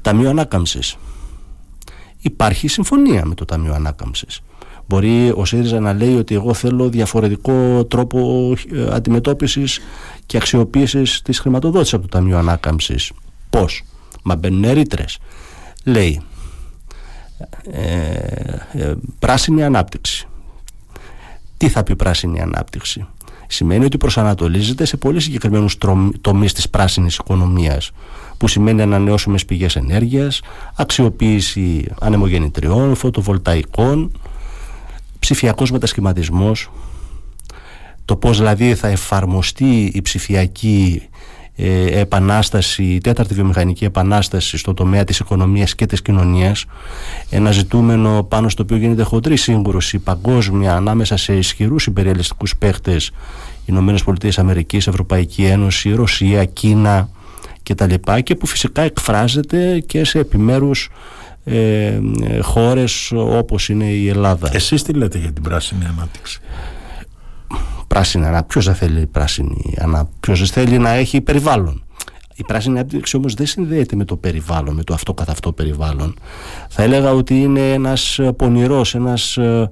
Ταμείο 0.03 0.31
Ανάκαμψης. 0.31 0.97
Υπάρχει 2.21 2.69
συμφωνία 2.69 3.25
με 3.25 3.35
το 3.35 3.45
Ταμείο 3.45 3.75
Ανάκαμψης. 3.75 4.41
Μπορεί 4.89 5.33
ο 5.37 5.45
ΣΥΡΙΖΑ 5.45 5.81
να 5.81 5.93
λέει 5.93 6.17
ότι 6.17 6.35
εγώ 6.35 6.55
θέλω 6.55 6.89
διαφορετικό 6.89 7.85
τρόπο 7.85 8.53
ε, 8.73 8.95
αντιμετώπισης 8.95 9.81
και 10.27 10.37
αξιοποίησης 10.37 11.23
της 11.23 11.39
χρηματοδότησης 11.39 11.95
από 11.95 12.03
το 12.03 12.09
Ταμείο 12.09 12.39
Ανάκαμψης. 12.39 13.13
Πώς; 13.51 13.85
Μα 14.23 14.37
μπαίνουν 14.37 14.73
ρήτρες. 14.73 15.19
Λέει 15.85 16.21
ε, 17.71 17.83
ε, 18.73 18.95
πράσινη 19.19 19.65
ανάπτυξη. 19.65 20.27
Τι 21.57 21.69
θα 21.69 21.83
πει 21.83 21.97
πράσινη 21.97 22.41
ανάπτυξη; 22.41 23.07
Σημαίνει 23.53 23.85
ότι 23.85 23.97
προσανατολίζεται 23.97 24.85
σε 24.85 24.97
πολύ 24.97 25.21
συγκεκριμένους 25.21 25.79
τομείς 26.21 26.53
της 26.53 26.71
πράσινης 26.71 27.17
οικονομίας 27.17 27.91
που 28.37 28.49
σημαίνει 28.49 28.83
ανανεώσιμες 28.83 29.45
πηγές 29.45 29.77
ενέργειας, 29.77 30.41
αξιοποίηση 30.77 31.87
ανεμογεννητριών, 32.01 32.95
φωτοβολταϊκών, 32.95 34.13
ψηφιακός 35.23 35.71
μετασχηματισμός, 35.71 36.71
το 38.05 38.17
πώς 38.17 38.39
δηλαδή 38.39 38.75
θα 38.75 38.89
εφαρμοστεί 38.89 39.91
η 39.95 40.03
ψηφιακή 40.03 41.03
ε, 41.57 42.01
επανάσταση, 42.01 42.83
η 42.83 42.99
τέταρτη 42.99 43.35
βιομηχανική 43.35 43.85
επανάσταση 43.85 44.57
στο 44.59 44.75
τομέα 44.75 45.05
της 45.05 45.19
οικονομίας 45.19 45.75
και 45.75 45.87
της 45.87 46.03
κοινωνίας 46.03 46.65
ένα 47.31 47.51
ζητούμενο 47.51 48.23
πάνω 48.23 48.49
στο 48.49 48.63
οποίο 48.63 48.77
γίνεται 48.77 49.03
χοντρή 49.03 49.37
σύγκρουση 49.37 49.99
παγκόσμια 49.99 50.75
ανάμεσα 50.75 51.17
σε 51.17 51.37
ισχυρούς 51.37 51.87
υπεριαλιστικούς 51.87 52.57
παίχτες 52.57 53.11
Ηνωμένες 53.65 54.03
Πολιτείες 54.03 54.39
Αμερικής, 54.39 54.87
Ευρωπαϊκή 54.87 55.45
Ένωση, 55.45 55.95
Ρωσία, 55.95 56.45
Κίνα 56.45 57.09
κτλ. 57.63 57.95
Και, 57.95 58.21
και 58.21 58.35
που 58.35 58.47
φυσικά 58.47 58.83
εκφράζεται 58.83 59.81
και 59.87 60.05
σε 60.05 60.19
επιμέρους 60.19 60.91
ε, 61.45 62.01
χώρες 62.43 63.13
όπως 63.15 63.69
είναι 63.69 63.85
η 63.85 64.09
Ελλάδα. 64.09 64.51
Εσείς 64.53 64.83
τι 64.83 64.93
λέτε 64.93 65.19
για 65.19 65.33
την 65.33 65.43
πράσινη 65.43 65.85
ανάπτυξη; 65.85 66.41
Πράσινη 67.87 68.27
ανάπτυξη. 68.27 68.47
Ποιος 68.47 68.65
δεν 68.65 68.89
θέλει 68.89 69.07
πράσινη 69.07 69.75
ανάπτυξη, 69.79 70.21
ποιος 70.21 70.39
δεν 70.39 70.49
θέλει 70.49 70.79
να 70.79 70.91
έχει 70.91 71.21
περιβάλλον; 71.21 71.85
Η 72.35 72.45
πράσινη 72.45 72.79
ανάπτυξη 72.79 73.17
όμως 73.17 73.35
δεν 73.35 73.47
συνδέεται 73.47 73.97
με 73.97 74.05
το 74.05 74.17
περιβάλλον, 74.17 74.75
με 74.75 74.85
το 74.85 74.95
αυτό 74.95 75.15
καθ' 75.15 75.31
αυτό 75.31 75.53
περιβάλλον. 75.53 76.15
Θα 76.69 76.83
έλεγα 76.83 77.11
ότι 77.13 77.41
είναι 77.41 77.73
ένας 77.73 78.21
πονηρός, 78.37 78.95
ένας 78.95 79.37
ε, 79.37 79.71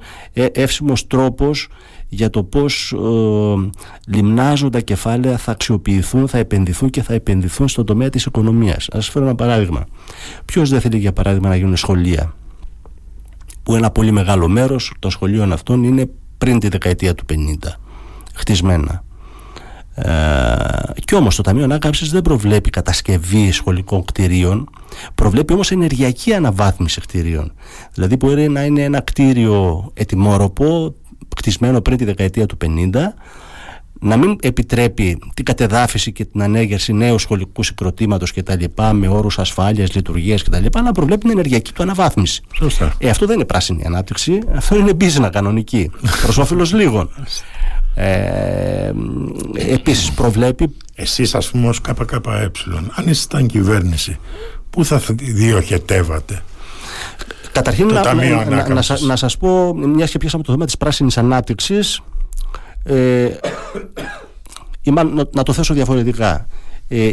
εύσημος 0.53 1.07
τρόπος 1.07 1.69
για 2.13 2.31
το 2.31 2.43
πώς 2.43 2.93
ε, 2.93 3.71
λιμνάζοντα 4.07 4.81
κεφάλαια 4.81 5.37
θα 5.37 5.51
αξιοποιηθούν, 5.51 6.29
θα 6.29 6.39
επενδυθούν 6.39 6.91
και 6.91 7.03
θα 7.03 7.15
επενδυθούν 7.15 7.69
στον 7.69 7.87
τομέα 7.87 8.11
της 8.11 8.25
οικονομίας. 8.25 8.89
Ας 8.93 9.09
φέρω 9.09 9.25
ένα 9.25 9.35
παράδειγμα. 9.35 9.87
Ποιος 10.45 10.71
δεν 10.71 10.81
θέλει 10.81 10.99
για 10.99 11.13
παράδειγμα 11.13 11.49
να 11.49 11.57
γίνουν 11.57 11.77
σχολεία; 11.77 12.35
Που 13.63 13.75
ένα 13.75 13.91
πολύ 13.91 14.11
μεγάλο 14.11 14.49
μέρος 14.49 14.93
των 14.99 15.11
σχολείων 15.11 15.53
αυτών 15.53 15.85
είναι 15.85 16.11
πριν 16.39 16.59
τη 16.59 16.69
δεκαετία 16.69 17.15
του 17.15 17.25
50 17.29 17.69
χτισμένα. 18.35 19.05
Ε, 19.95 20.13
και 21.05 21.15
όμως 21.15 21.37
το 21.37 21.43
Ταμείο 21.43 21.65
Ανάκαμψης 21.65 22.11
δεν 22.11 22.23
προβλέπει 22.23 22.71
κατασκευή 22.71 23.53
σχολικών 23.53 24.05
κτηρίων 24.05 24.69
προβλέπει 25.15 25.53
όμως 25.53 25.71
ενεργειακή 25.71 26.35
αναβάθμιση 26.35 27.01
κτηρίων 27.01 27.53
δηλαδή 27.95 28.17
μπορεί 28.17 28.49
να 28.49 28.65
είναι 28.65 28.83
ένα 28.83 29.01
κτίριο 29.01 29.91
ετοιμόρροπο 29.95 30.95
κτισμένο 31.41 31.81
πριν 31.81 31.97
τη 31.97 32.05
δεκαετία 32.05 32.47
του 32.47 32.57
50 32.65 32.91
να 34.01 34.17
μην 34.17 34.37
επιτρέπει 34.43 35.19
την 35.35 35.45
κατεδάφιση 35.45 36.13
και 36.13 36.25
την 36.25 36.43
ανέγερση 36.43 36.93
νέου 36.93 37.19
σχολικού 37.19 37.63
συγκροτήματος 37.63 38.33
κτλ. 38.33 38.65
με 38.93 39.09
όρους 39.09 39.39
ασφάλειας, 39.39 39.95
λειτουργίας 39.95 40.43
κτλ. 40.43 40.65
να 40.83 40.93
προβλέπει 40.93 41.21
την 41.21 41.31
ενεργειακή 41.31 41.73
του 41.73 41.83
αναβάθμιση. 41.83 42.43
Σωστά. 42.55 42.95
Ε, 42.99 43.11
αυτό 43.11 43.27
δεν 43.27 43.37
είναι 43.37 43.45
πράσινη 43.45 43.83
ανάπτυξη, 43.87 44.39
αυτό 44.55 44.77
είναι 44.77 44.93
business 45.01 45.29
κανονική. 45.33 45.91
Προς 46.23 46.39
όφελος 46.39 46.73
λίγων. 46.73 47.11
Ε, 47.95 48.93
επίσης 49.55 50.13
προβλέπει 50.13 50.77
Εσείς 50.95 51.35
ας 51.35 51.51
πούμε 51.51 51.69
ως 51.69 51.81
ΚΚΕ 51.81 52.21
αν 52.95 53.07
ήσασταν 53.07 53.47
κυβέρνηση 53.47 54.19
πού 54.71 54.85
θα 54.85 55.03
διοχετεύατε; 55.15 56.43
Καταρχήν 57.53 57.87
να, 57.87 58.15
να, 58.15 58.45
να, 58.45 58.69
να, 58.69 58.83
να 59.07 59.17
σας 59.17 59.37
πω 59.37 59.75
μια 59.75 60.07
και 60.07 60.19
πιάσαμε 60.19 60.43
το 60.43 60.53
θέμα 60.53 60.65
της 60.65 60.77
πράσινης 60.77 61.19
ανάπτυξης 61.19 62.01
ε, 62.83 63.29
να, 65.33 65.43
το 65.43 65.53
θέσω 65.53 65.75
διαφορετικά 65.75 66.47
ε, 66.89 67.11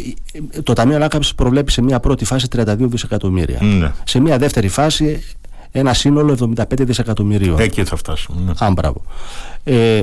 το 0.63 0.74
Ταμείο 0.74 0.96
Ανάκαμψης 0.96 1.36
προβλέπει 1.36 1.72
σε 1.72 1.82
μια 1.82 2.00
πρώτη 2.00 2.25
φάση 2.25 2.48
32 2.56 2.75
δισεκατομμύρια 2.77 3.62
ναι. 3.62 3.91
σε 4.03 4.20
μια 4.20 4.38
δεύτερη 4.38 4.67
φάση 4.67 5.24
ένα 5.72 5.94
σύνολο 5.94 6.53
75 6.56 6.63
δισεκατομμυρίων 6.77 7.60
εκεί 7.60 7.84
θα 7.84 7.96
φτάσουμε 7.96 8.41
ναι. 8.46 8.51
Αν, 8.58 8.74
μπράβο. 8.74 9.01
Ε, 9.63 10.01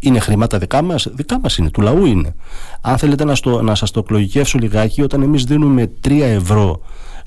είναι 0.00 0.18
χρήματα 0.18 0.58
δικά 0.58 0.82
μας, 0.82 1.08
δικά 1.12 1.40
μας 1.40 1.56
είναι, 1.56 1.70
του 1.70 1.80
λαού 1.80 2.04
είναι. 2.04 2.34
Αν 2.80 2.98
θέλετε 2.98 3.24
να, 3.24 3.34
στο, 3.34 3.62
να 3.62 3.74
σας 3.74 3.90
το 3.90 4.00
εκλογικεύσω 4.00 4.58
λιγάκι, 4.58 5.02
όταν 5.02 5.22
εμείς 5.22 5.44
δίνουμε 5.44 5.90
3 6.08 6.20
ευρώ 6.20 6.80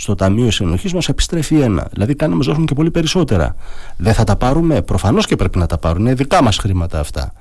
στο 0.03 0.15
Ταμείο 0.15 0.51
Συνοχής, 0.51 0.93
μας 0.93 1.07
επιστρέφει 1.07 1.59
ένα. 1.59 1.87
Δηλαδή, 1.91 2.15
κάνει 2.15 2.31
να 2.31 2.37
μας 2.37 2.45
δώσουν 2.45 2.65
και 2.65 2.73
πολύ 2.73 2.91
περισσότερα. 2.91 3.55
Δεν 3.97 4.13
θα 4.13 4.23
τα 4.23 4.35
πάρουμε, 4.35 4.81
προφανώς 4.81 5.25
και 5.25 5.35
πρέπει 5.35 5.57
να 5.57 5.65
τα 5.65 5.77
πάρουν. 5.77 6.01
Είναι 6.01 6.13
δικά 6.13 6.43
μας 6.43 6.57
χρήματα 6.57 6.99
αυτά. 6.99 7.33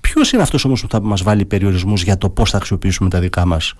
Ποιος 0.00 0.32
είναι 0.32 0.42
αυτός 0.42 0.64
όμως 0.64 0.80
που 0.80 0.86
θα 0.90 1.02
μας 1.02 1.22
βάλει 1.22 1.44
περιορισμούς 1.44 2.02
για 2.02 2.18
το 2.18 2.28
πώς 2.28 2.50
θα 2.50 2.56
αξιοποιήσουμε 2.56 3.10
τα 3.10 3.20
δικά 3.20 3.46
μας 3.46 3.74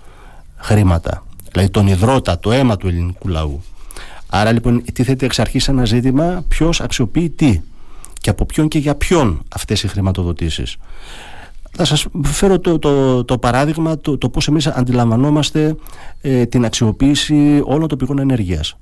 χρήματα; 0.57 1.23
Δηλαδή, 1.51 1.69
τον 1.69 1.87
υδρότα, 1.87 2.39
το 2.39 2.51
αίμα 2.51 2.77
του 2.77 2.87
ελληνικού 2.87 3.27
λαού. 3.27 3.63
Άρα 4.29 4.51
λοιπόν 4.51 4.83
τίθεται 4.93 5.25
εξ 5.25 5.39
αρχής 5.39 5.67
ένα 5.67 5.85
ζήτημα 5.85 6.43
ποιος 6.47 6.81
αξιοποιεί 6.81 7.29
τι 7.29 7.61
και 8.21 8.29
από 8.29 8.45
ποιον 8.45 8.67
και 8.67 8.79
για 8.79 8.95
ποιον 8.95 9.43
αυτές 9.55 9.83
οι 9.83 9.87
χρηματοδοτήσεις. 9.87 10.77
Θα 11.77 11.85
σας 11.85 12.07
φέρω 12.23 12.59
το, 12.59 12.79
το, 12.79 13.23
το 13.23 13.37
παράδειγμα 13.37 13.97
το, 13.99 14.17
το 14.17 14.29
πώς 14.29 14.47
εμείς 14.47 14.67
αντιλαμβανόμαστε 14.67 15.75
ε, 16.21 16.45
την 16.45 16.65
αξιοποίηση 16.65 17.61
όλων 17.63 17.87
των 17.87 17.97
πηγών 17.97 18.19
ενέργειας. 18.19 18.77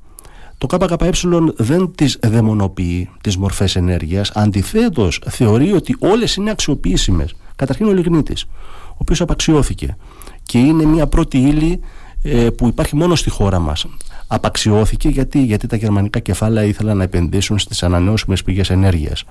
Το 0.58 0.68
ΚΚΕ 0.68 1.10
δεν 1.56 1.92
τις 1.96 2.20
δαιμονοποιεί 2.22 3.10
τις 3.22 3.38
μορφές 3.38 3.76
ενέργειας, 3.76 4.32
αντιθέτως 4.32 5.22
θεωρεί 5.30 5.74
ότι 5.74 5.96
όλες 6.00 6.36
είναι 6.36 6.50
αξιοποιήσιμες. 6.50 7.36
Καταρχήν 7.56 7.86
ο 7.86 7.94
λιγνίτης, 7.94 8.44
ο 8.90 8.98
οποίος 8.98 9.22
απαξιώθηκε 9.22 9.98
και 10.44 10.58
είναι 10.58 10.86
μια 10.86 11.08
πρώτη 11.08 11.38
ύλη 11.38 11.80
ε, 12.22 12.50
που 12.50 12.68
υπάρχει 12.68 12.96
μόνο 12.96 13.16
στη 13.16 13.30
χώρα 13.30 13.60
μας 13.60 13.86
απαξιώθηκε 14.28 15.10
γιατί, 15.10 15.44
γιατί 15.44 15.68
τα 15.68 15.76
γερμανικά 15.76 16.20
κεφάλαια 16.20 16.66
ήθελαν 16.66 16.98
να 16.98 17.04
επενδύσουν 17.04 17.60
στις 17.60 17.84
ανανεώσιμες 17.84 18.44
πηγές 18.44 18.70
ενέργειας. 18.70 19.24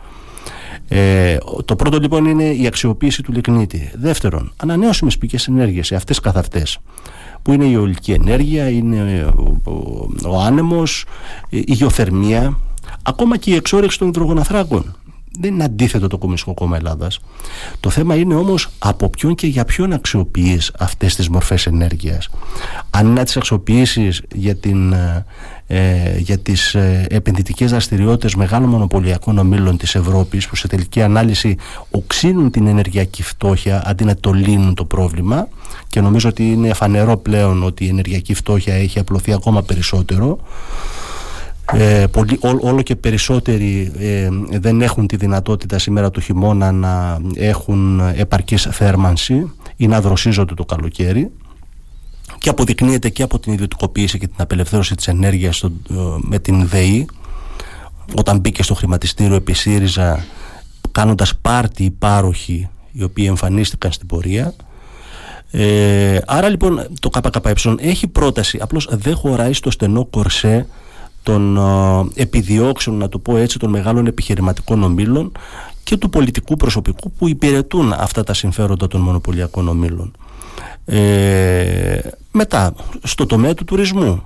Ε, 0.89 1.37
το 1.65 1.77
πρώτο 1.77 1.99
λοιπόν 1.99 2.25
είναι 2.25 2.45
η 2.45 2.67
αξιοποίηση 2.67 3.23
του 3.23 3.33
λιγνίτη. 3.33 3.91
Δεύτερον, 3.95 4.53
ανανεώσιμες 4.57 5.19
πηγές 5.19 5.49
ενέργειας, 5.49 5.93
αυτές 5.93 6.21
καθ' 6.21 6.37
αυτές 6.37 6.79
που 7.43 7.53
είναι 7.53 7.65
η 7.65 7.77
ολική 7.77 8.13
ενέργεια, 8.13 8.69
είναι 8.69 9.33
ο, 9.37 9.71
ο, 9.71 10.09
ο 10.27 10.41
άνεμος, 10.41 11.05
η 11.49 11.73
γεωθερμία, 11.73 12.59
ακόμα 13.03 13.37
και 13.37 13.51
η 13.51 13.55
εξόρυξη 13.55 13.99
των 13.99 14.09
υδρογοναθράκων 14.09 14.97
δεν 15.39 15.55
είναι 15.55 15.65
αντίθετο 15.65 16.07
το 16.07 16.19
Κομμουνιστικό 16.19 16.55
Κόμμα 16.55 16.77
Ελλάδας. 16.77 17.21
Το 17.81 17.91
θέμα 17.91 18.17
είναι 18.17 18.35
όμως 18.35 18.69
από 18.79 19.09
ποιον 19.09 19.35
και 19.35 19.47
για 19.47 19.65
ποιον 19.65 19.93
αξιοποιείς 19.93 20.73
αυτές 20.79 21.15
τις 21.15 21.29
μορφές 21.29 21.67
ενέργειας. 21.67 22.29
Αν 22.91 23.07
είναι 23.07 23.15
να 23.15 23.25
τις 23.25 23.37
αξιοποιήσεις 23.37 24.23
για, 24.35 24.57
την, 24.57 24.93
ε, 25.67 26.19
για 26.19 26.39
τις 26.39 26.75
ε, 26.75 27.07
επενδυτικές 27.11 27.71
δραστηριότητες 27.71 28.35
μεγάλων 28.35 28.69
μονοπωλιακών 28.69 29.39
ομίλων 29.39 29.77
της 29.77 29.95
Ευρώπης, 29.95 30.49
που 30.49 30.57
σε 30.57 30.69
τελική 30.69 31.03
ανάλυση 31.03 31.57
οξύνουν 31.91 32.51
την 32.51 32.67
ενεργειακή 32.67 33.23
φτώχεια 33.23 33.83
αντί 33.87 34.05
να 34.05 34.17
το 34.17 34.33
λύνουν 34.33 34.75
το 34.75 34.85
πρόβλημα. 34.85 35.49
Και 35.89 36.01
νομίζω 36.01 36.29
ότι 36.29 36.51
είναι 36.51 36.75
φανερό 36.75 37.17
πλέον 37.17 37.63
ότι 37.63 37.85
η 37.85 37.89
ενεργειακή 37.89 38.35
φτώχεια 38.35 38.75
έχει 38.75 38.99
απλωθεί 38.99 39.33
ακόμα 39.33 39.63
περισσότερο 39.63 40.39
ε, 41.73 42.07
πολύ, 42.11 42.39
όλο 42.41 42.83
και 42.83 42.97
περισσότεροι 42.97 43.93
ε, 43.99 44.29
δεν 44.59 44.83
έχουν 44.83 45.07
τη 45.07 45.17
δυνατότητα 45.17 45.79
σήμερα 45.79 46.11
του 46.11 46.21
χειμώνα 46.21 46.73
να 46.73 47.21
έχουν 47.35 48.01
επαρκής 48.01 48.69
θέρμανση 48.71 49.53
ή 49.77 49.87
να 49.87 50.01
δροσίζονται 50.01 50.55
το 50.55 50.65
καλοκαίρι. 50.65 51.31
Και 52.39 52.49
αποδεικνύεται 52.49 53.09
και 53.09 53.23
από 53.23 53.39
την 53.39 53.53
ιδιωτικοποίηση 53.53 54.19
και 54.19 54.27
την 54.27 54.37
απελευθέρωση 54.39 54.95
της 54.95 55.09
ενέργειας 55.09 55.63
ε, 55.63 55.71
με 56.21 56.39
την 56.39 56.69
ΔΕΗ. 56.69 57.07
Όταν 58.15 58.39
μπήκε 58.39 58.63
στο 58.63 58.75
χρηματιστήριο 58.75 59.35
επί 59.35 59.53
ΣΥΡΙΖΑ 59.53 60.25
κάνοντας 60.93 61.37
πάρτι 61.37 61.85
οι 61.85 61.91
πάροχοι 61.91 62.69
οι 62.93 63.03
οποίοι 63.03 63.25
εμφανίστηκαν 63.29 63.93
στην 63.93 64.07
πορεία. 64.07 64.55
Ε, 65.51 66.19
άρα 66.27 66.49
λοιπόν 66.49 66.87
το 67.01 67.11
ΚΚΕ 67.11 67.53
έχει 67.79 68.07
πρόταση. 68.09 68.59
Απλώς 68.61 68.89
δεν 68.91 69.17
χωράει 69.17 69.53
στο 69.53 69.71
στενό 69.71 70.05
κορσέ 70.05 70.67
των 71.23 71.59
επιδιώξεων, 72.15 72.97
να 72.97 73.09
το 73.09 73.19
πω 73.19 73.37
έτσι, 73.37 73.59
των 73.59 73.71
μεγάλων 73.71 74.07
επιχειρηματικών 74.07 74.83
ομίλων 74.83 75.33
και 75.85 75.97
του 75.97 76.11
πολιτικού 76.11 76.57
προσωπικού 76.57 77.13
που 77.13 77.29
υπηρετούν 77.29 77.93
αυτά 77.93 78.25
τα 78.25 78.35
συμφέροντα 78.35 78.87
των 78.87 79.01
μονοπωλιακών 79.01 79.69
ομίλων. 79.69 80.13
Ε, 80.85 81.99
μετά, 82.33 82.75
στο 83.03 83.27
τομέα 83.27 83.55
του 83.55 83.65
τουρισμού. 83.65 84.23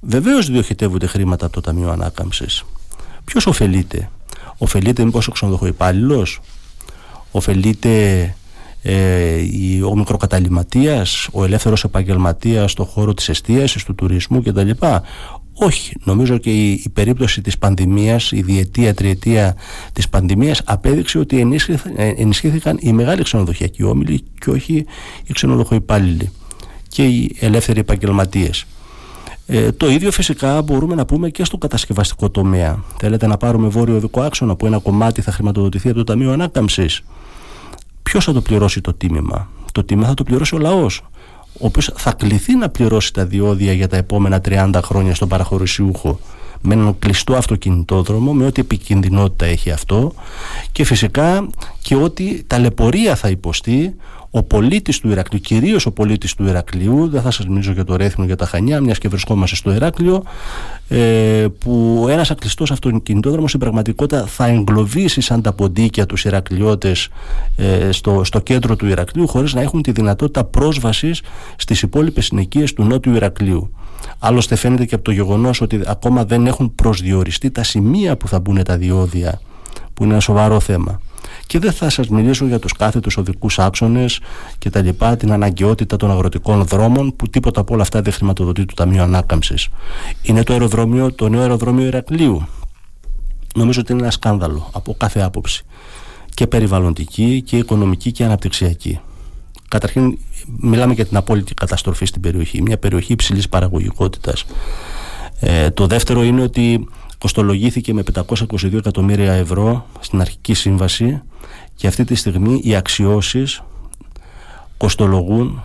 Βεβαίως 0.00 0.50
διοχετεύονται 0.50 1.06
χρήματα 1.06 1.44
από 1.44 1.54
το 1.54 1.60
Ταμείο 1.60 1.90
Ανάκαμψης. 1.90 2.64
Ποιος 3.24 3.46
ωφελείται; 3.46 4.10
Ωφελείται 4.58 5.04
μήπως 5.04 5.28
ο 5.28 5.30
ξενοδοχοϊπάλληλος; 5.30 6.40
Ωφελείται 7.30 8.34
ε, 8.82 9.82
ο 9.90 9.96
μικροκαταληματίας, 9.96 11.28
ο 11.32 11.44
ελεύθερος 11.44 11.84
επαγγελματίας 11.84 12.70
στον 12.70 12.86
χώρο 12.86 13.14
της 13.14 13.28
εστίασης, 13.28 13.84
του 13.84 13.94
τουρισμού 13.94 14.42
κτλ. 14.42 14.70
Όχι. 15.54 15.96
Νομίζω 16.04 16.38
και 16.38 16.50
η, 16.50 16.88
περίπτωση 16.92 17.40
της 17.40 17.58
πανδημίας, 17.58 18.32
η 18.32 18.42
διετία, 18.42 18.94
τριετία 18.94 19.56
της 19.92 20.08
πανδημίας 20.08 20.62
απέδειξε 20.64 21.18
ότι 21.18 21.38
ενίσχυθηκαν, 21.38 21.94
ε, 21.96 22.08
ενισχύθηκαν 22.16 22.78
οι 22.80 22.92
μεγάλοι 22.92 23.22
ξενοδοχειακοί 23.22 23.82
όμιλοι 23.82 24.22
και 24.38 24.50
όχι 24.50 24.84
οι 25.24 25.32
ξενοδοχοϊπάλληλοι 25.32 26.30
και 26.88 27.04
οι 27.04 27.36
ελεύθεροι 27.40 27.80
επαγγελματίες. 27.80 28.64
Ε, 29.46 29.72
το 29.72 29.90
ίδιο 29.90 30.10
φυσικά 30.10 30.62
μπορούμε 30.62 30.94
να 30.94 31.04
πούμε 31.04 31.30
και 31.30 31.44
στο 31.44 31.58
κατασκευαστικό 31.58 32.30
τομέα. 32.30 32.84
Θέλετε 32.98 33.26
να 33.26 33.36
πάρουμε 33.36 33.68
βόρειο 33.68 33.96
οδικό 33.96 34.20
άξονα 34.20 34.56
που 34.56 34.66
ένα 34.66 34.78
κομμάτι 34.78 35.20
θα 35.20 35.32
χρηματοδοτηθεί 35.32 35.88
από 35.88 35.96
το 35.96 36.04
Ταμείο 36.04 36.32
Ανάκαμψης. 36.32 37.02
Ποιος 38.02 38.24
θα 38.24 38.32
το 38.32 38.40
πληρώσει 38.40 38.80
το 38.80 38.92
τίμημα; 38.92 39.48
Το 39.72 39.84
τίμημα 39.84 40.06
θα 40.06 40.14
το 40.14 40.22
πληρώσει 40.22 40.54
ο 40.54 40.58
λαός 40.58 41.02
ο 41.52 41.66
οποίος 41.66 41.92
θα 41.96 42.12
κληθεί 42.12 42.56
να 42.56 42.68
πληρώσει 42.68 43.12
τα 43.12 43.24
διόδια 43.26 43.72
για 43.72 43.88
τα 43.88 43.96
επόμενα 43.96 44.40
30 44.48 44.80
χρόνια 44.82 45.14
στον 45.14 45.28
παραχωρησιούχο 45.28 46.18
με 46.60 46.74
έναν 46.74 46.98
κλειστό 46.98 47.34
αυτοκινητόδρομο, 47.34 48.32
με 48.32 48.46
ό,τι 48.46 48.60
επικινδυνότητα 48.60 49.46
έχει 49.46 49.70
αυτό 49.70 50.12
και 50.72 50.84
φυσικά 50.84 51.48
και 51.82 51.94
ό,τι 51.94 52.42
ταλαιπωρία 52.42 53.16
θα 53.16 53.28
υποστεί 53.28 53.94
ο 54.34 54.42
πολίτης 54.42 54.98
του 54.98 55.10
Ηρακλείου, 55.10 55.40
κυρίως 55.40 55.86
ο 55.86 55.90
πολίτης 55.90 56.34
του 56.34 56.46
Ηρακλείου, 56.46 57.08
δεν 57.08 57.22
θα 57.22 57.30
σας 57.30 57.46
μιλήσω 57.46 57.72
για 57.72 57.84
το 57.84 57.96
Ρέθινο 57.96 58.26
για 58.26 58.36
τα 58.36 58.46
Χανιά, 58.46 58.80
μιας 58.80 58.98
και 58.98 59.08
βρισκόμαστε 59.08 59.56
στο 59.56 59.72
Ηράκλειο, 59.72 60.22
ε, 60.88 61.46
που 61.58 62.06
ένας 62.08 62.30
ακλειστός 62.30 62.70
αυτοκινητόδρομος 62.70 63.48
στην 63.48 63.60
πραγματικότητα 63.60 64.26
θα 64.26 64.46
εγκλωβίσει 64.46 65.20
σαν 65.20 65.42
τα 65.42 65.52
ποντίκια 65.52 66.06
τους 66.06 66.24
Ηρακλειώτες 66.24 67.08
ε, 67.56 67.92
στο, 67.92 68.24
στο 68.24 68.40
κέντρο 68.40 68.76
του 68.76 68.86
Ηρακλείου 68.86 69.28
χωρίς 69.28 69.54
να 69.54 69.60
έχουν 69.60 69.82
τη 69.82 69.92
δυνατότητα 69.92 70.44
πρόσβασης 70.44 71.22
στις 71.56 71.82
υπόλοιπες 71.82 72.24
συνοικίες 72.24 72.72
του 72.72 72.84
Νότιου 72.84 73.14
Ηρακλείου. 73.14 73.74
Άλλωστε 74.18 74.56
φαίνεται 74.56 74.84
και 74.84 74.94
από 74.94 75.04
το 75.04 75.10
γεγονός 75.10 75.60
ότι 75.60 75.80
ακόμα 75.86 76.24
δεν 76.24 76.46
έχουν 76.46 76.74
προσδιοριστεί 76.74 77.50
τα 77.50 77.62
σημεία 77.62 78.16
που 78.16 78.28
θα 78.28 78.40
μπουν 78.40 78.62
τα 78.62 78.76
διόδια, 78.76 79.40
που 79.94 80.02
είναι 80.04 80.12
ένα 80.12 80.20
σοβαρό 80.20 80.60
θέμα 80.60 81.00
και 81.46 81.58
δεν 81.58 81.72
θα 81.72 81.90
σας 81.90 82.08
μιλήσω 82.08 82.46
για 82.46 82.58
τους 82.58 82.72
κάθετους 82.72 83.16
οδικούς 83.16 83.58
άξονες 83.58 84.20
και 84.58 84.70
τα 84.70 84.82
λοιπά, 84.82 85.16
την 85.16 85.32
αναγκαιότητα 85.32 85.96
των 85.96 86.10
αγροτικών 86.10 86.64
δρόμων 86.64 87.16
που 87.16 87.28
τίποτα 87.28 87.60
από 87.60 87.74
όλα 87.74 87.82
αυτά 87.82 88.02
δεν 88.02 88.12
χρηματοδοτεί 88.12 88.64
το 88.64 88.74
Ταμείο 88.74 89.02
Ανάκαμψης. 89.02 89.68
Είναι 90.22 90.42
το, 90.42 90.52
αεροδρόμιο, 90.52 91.12
το 91.12 91.28
νέο 91.28 91.40
αεροδρόμιο 91.40 91.86
Ηρακλείου. 91.86 92.46
Νομίζω 93.54 93.80
ότι 93.80 93.92
είναι 93.92 94.02
ένα 94.02 94.10
σκάνδαλο 94.10 94.70
από 94.72 94.94
κάθε 94.98 95.20
άποψη 95.20 95.64
και 96.34 96.46
περιβαλλοντική 96.46 97.42
και 97.46 97.56
οικονομική 97.56 98.12
και 98.12 98.24
αναπτυξιακή. 98.24 99.00
Καταρχήν 99.68 100.18
μιλάμε 100.46 100.92
για 100.92 101.06
την 101.06 101.16
απόλυτη 101.16 101.54
καταστροφή 101.54 102.04
στην 102.04 102.20
περιοχή, 102.20 102.62
μια 102.62 102.78
περιοχή 102.78 103.12
υψηλής 103.12 103.48
παραγωγικότητας. 103.48 104.44
Ε, 105.40 105.70
το 105.70 105.86
δεύτερο 105.86 106.22
είναι 106.22 106.42
ότι 106.42 106.88
κοστολογήθηκε 107.22 107.94
με 107.94 108.02
522 108.28 108.72
εκατομμύρια 108.72 109.32
ευρώ 109.32 109.86
στην 110.00 110.20
αρχική 110.20 110.54
σύμβαση 110.54 111.22
και 111.74 111.86
αυτή 111.86 112.04
τη 112.04 112.14
στιγμή 112.14 112.60
οι 112.64 112.74
αξιώσεις 112.74 113.62
κοστολογούν 114.76 115.62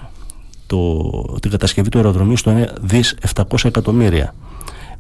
το, 0.68 1.02
την 1.42 1.52
κατασκευή 1.52 1.90
του 1.90 1.98
αεροδρομίου 1.98 2.38
στο 2.38 2.54
1 2.58 2.66
δις 2.82 3.18
700 3.36 3.44
εκατομμύρια. 3.64 4.36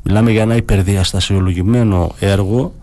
Μιλάμε 0.04 0.32
για 0.32 0.42
ένα 0.42 0.56
υπερδιαστασιολογημένο 0.56 2.16
έργο 2.20 2.74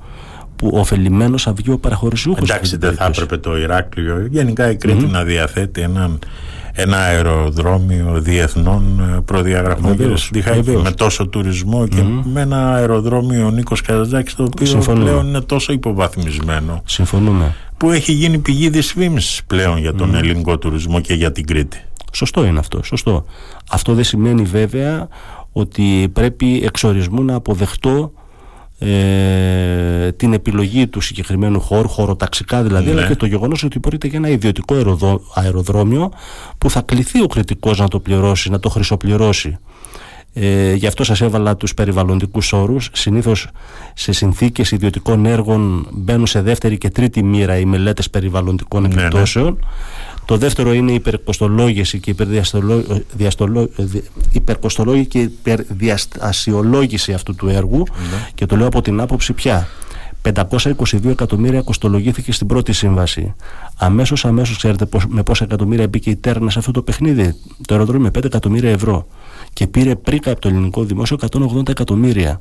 που 0.57 0.71
ωφελημένος 0.73 1.43
θα 1.43 1.53
βγει 1.53 1.71
ο 1.71 1.79
παραχωρησιούχος. 1.79 2.51
Εντάξει, 2.51 2.77
δεν 2.77 2.95
θα 2.95 3.05
έπρεπε 3.05 3.37
το 3.37 3.57
Ηράκλειο, 3.57 4.27
γενικά 4.31 4.71
η 4.71 4.77
Κρήτη 4.77 5.07
να 5.07 5.25
διαθέτει 5.25 5.81
έναν 5.81 6.19
ένα 6.77 6.97
αεροδρόμιο 6.97 8.21
διεθνών 8.21 9.01
ε, 9.01 9.21
προδιαγραφών 9.21 9.97
με 10.83 10.91
τόσο 10.91 11.27
τουρισμό 11.29 11.89
και 11.89 12.03
με 12.25 12.41
ένα 12.41 12.75
αεροδρόμιο 12.75 13.51
Νίκος 13.51 13.81
Καρατζάκης 13.81 14.35
το 14.35 14.43
οποίο 14.43 14.67
Συμφωνούμε. 14.67 15.05
πλέον 15.05 15.27
είναι 15.27 15.41
τόσο 15.41 15.73
υποβαθμισμένο 15.73 16.83
Συμφωνούμε. 16.85 17.55
που 17.77 17.91
έχει 17.91 18.13
γίνει 18.13 18.39
πηγή 18.39 18.69
δυσφήμισης 18.69 19.45
πλέον 19.47 19.79
για 19.79 19.95
τον 19.95 20.15
ελληνικό 20.15 20.59
τουρισμό 20.59 21.01
και 21.01 21.15
για 21.15 21.33
την 21.33 21.47
Κρήτη. 21.47 21.85
Σωστό 22.13 22.45
είναι 22.45 22.59
αυτό, 22.59 22.83
σωστό. 22.83 23.25
Αυτό 23.71 23.95
δεν 23.95 24.05
σημαίνει 24.05 24.43
βέβαια 24.43 25.09
ότι 25.53 26.11
πρέπει 26.13 26.63
εξορισμού 26.65 27.23
να 27.23 27.35
αποδεχτώ 27.35 28.13
ε, 28.85 30.12
την 30.12 30.33
επιλογή 30.33 30.87
του 30.87 31.01
συγκεκριμένου 31.01 31.61
χώρου, 31.61 31.88
χωροταξικά 31.88 32.62
δηλαδή, 32.62 32.90
αλλά 32.90 33.01
ναι. 33.01 33.09
και 33.09 33.16
το 33.16 33.27
γεγονός 33.27 33.62
ότι 33.62 33.81
πρόκειται 33.81 34.07
για 34.07 34.18
ένα 34.18 34.29
ιδιωτικό 34.29 34.75
αεροδρόμιο 35.35 36.12
που 36.59 36.70
θα 36.70 36.81
κληθεί 36.81 37.23
ο 37.23 37.27
κριτικός 37.27 37.79
να 37.79 37.88
το 37.88 38.01
πληρώσει, 38.01 38.51
να 38.51 38.61
το 38.61 38.68
χρυσοπληρώσει. 38.68 39.59
Ε, 40.37 40.75
γι' 40.75 40.87
αυτό 40.87 41.05
σας 41.05 41.20
έβαλα 41.20 41.57
τους 41.57 41.75
περιβαλλοντικούς 41.75 42.53
όρους. 42.53 42.90
Συνήθως 42.92 43.49
σε 43.94 44.12
συνθήκες 44.12 44.70
ιδιωτικών 44.70 45.27
έργων 45.27 45.88
μπαίνουν 45.92 46.27
σε 46.27 46.42
δεύτερη 46.42 46.79
και 46.79 46.90
τρίτη 46.90 47.23
μοίρα 47.23 47.59
οι 47.59 47.64
μελέτες 47.64 48.11
περιβαλλοντικών 48.11 48.83
ναι, 48.83 49.03
ναι. 49.03 49.09
Επιπτώσεων. 50.25 50.27
Το 50.27 50.37
δεύτερο 50.37 50.73
είναι 50.73 50.91
η 50.91 50.95
υπερκοστολόγηση 50.95 52.01
και 52.01 52.15
υπερκοστολόγηση 54.33 55.07
και 55.07 55.19
υπερδιαστασιολόγηση 55.19 57.13
αυτού 57.13 57.35
του 57.35 57.49
έργου 57.49 57.79
ναι. 57.79 58.29
και 58.35 58.47
το 58.47 58.57
λέω 58.57 58.67
από 58.67 58.81
την 58.81 59.01
άποψη 59.01 59.33
πια 59.33 59.69
522 60.33 61.05
εκατομμύρια 61.05 61.63
κοστολογήθηκε 61.63 62.33
στην 62.33 62.47
πρώτη 62.47 62.73
σύμβαση. 62.73 63.35
Αμέσως, 63.77 64.25
αμέσως 64.25 64.57
ξέρετε 64.57 64.89
με 65.09 65.23
πόσα 65.23 65.45
εκατομμύρια 65.45 65.89
μπήκε 65.89 66.11
η 66.11 66.17
τέρνα 66.17 66.51
σε 66.51 66.59
αυτό 66.59 66.71
το 66.71 66.83
παιχνίδι; 66.83 67.35
Το 67.67 67.75
αεροδρόμιο 67.75 68.11
με 68.15 68.19
5 68.19 68.25
εκατομμύρια 68.25 68.71
ευρώ. 68.71 69.07
Και 69.53 69.67
πήρε 69.67 69.95
πρίκα 69.95 70.31
από 70.31 70.41
το 70.41 70.49
ελληνικό 70.49 70.85
δημόσιο 70.85 71.17
180 71.21 71.69
εκατομμύρια 71.69 72.41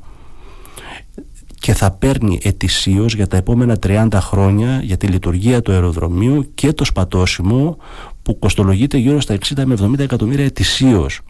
και 1.64 1.74
θα 1.74 1.90
παίρνει 1.90 2.38
ετησίως 2.42 3.14
για 3.14 3.26
τα 3.26 3.36
επόμενα 3.36 3.76
30 3.86 4.08
χρόνια 4.14 4.80
για 4.82 4.96
τη 4.96 5.06
λειτουργία 5.06 5.62
του 5.62 5.72
αεροδρομίου 5.72 6.50
και 6.54 6.72
το 6.72 6.84
σπατόσιμο 6.84 7.76
που 8.22 8.38
κοστολογείται 8.38 8.96
γύρω 8.98 9.20
στα 9.20 9.34
60 9.34 9.62
με 9.64 9.76
70 9.80 9.98
εκατομμύρια 9.98 10.44
ετησίως. 10.44 11.20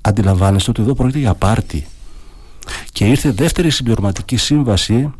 Αντιλαμβάνεστε 0.00 0.70
ότι 0.70 0.82
εδώ 0.82 0.94
πρόκειται 0.94 1.18
για 1.18 1.34
πάρτι. 1.34 1.86
Και 2.92 3.04
ήρθε 3.06 3.30
δεύτερη 3.30 3.70
συμπληρωματική 3.70 4.36
σύμβαση 4.36 5.10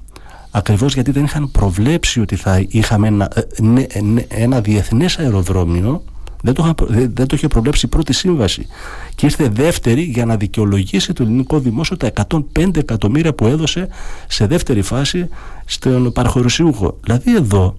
ακριβώς 0.50 0.94
γιατί 0.94 1.10
δεν 1.10 1.24
είχαν 1.24 1.50
προβλέψει 1.50 2.20
ότι 2.20 2.36
θα 2.36 2.64
είχαμε 2.68 3.06
ένα, 3.06 3.28
ε, 3.34 3.62
ναι, 3.62 3.86
ναι, 4.02 4.22
ένα 4.28 4.60
διεθνές 4.60 5.18
αεροδρόμιο 5.18 6.02
δεν 6.42 6.54
το, 6.54 6.74
δεν 6.88 7.26
το 7.26 7.36
είχε 7.36 7.48
προβλέψει 7.48 7.86
η 7.86 7.88
πρώτη 7.88 8.12
σύμβαση 8.12 8.66
και 9.14 9.26
ήρθε 9.26 9.48
δεύτερη 9.48 10.02
για 10.02 10.24
να 10.24 10.36
δικαιολογήσει 10.36 11.12
το 11.12 11.22
ελληνικό 11.22 11.58
δημόσιο 11.58 11.96
τα 11.96 12.12
105 12.28 12.76
εκατομμύρια 12.76 13.32
που 13.34 13.46
έδωσε 13.46 13.88
σε 14.28 14.46
δεύτερη 14.46 14.82
φάση 14.82 15.28
στον 15.64 16.12
παραχωρησιούχο. 16.12 16.98
Δηλαδή 17.02 17.34
εδώ 17.34 17.76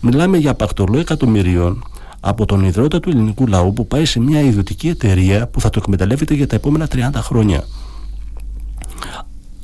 μιλάμε 0.00 0.36
για 0.36 0.54
πακτολό 0.54 0.98
εκατομμυρίων 0.98 1.84
από 2.20 2.44
τον 2.44 2.64
ιδρώτα 2.64 3.00
του 3.00 3.10
ελληνικού 3.10 3.46
λαού 3.46 3.72
που 3.72 3.86
πάει 3.86 4.04
σε 4.04 4.20
μια 4.20 4.40
ιδιωτική 4.40 4.88
εταιρεία 4.88 5.46
που 5.46 5.60
θα 5.60 5.70
το 5.70 5.80
εκμεταλλεύεται 5.82 6.34
για 6.34 6.46
τα 6.46 6.56
επόμενα 6.56 6.88
30 6.92 6.98
χρόνια. 7.14 7.64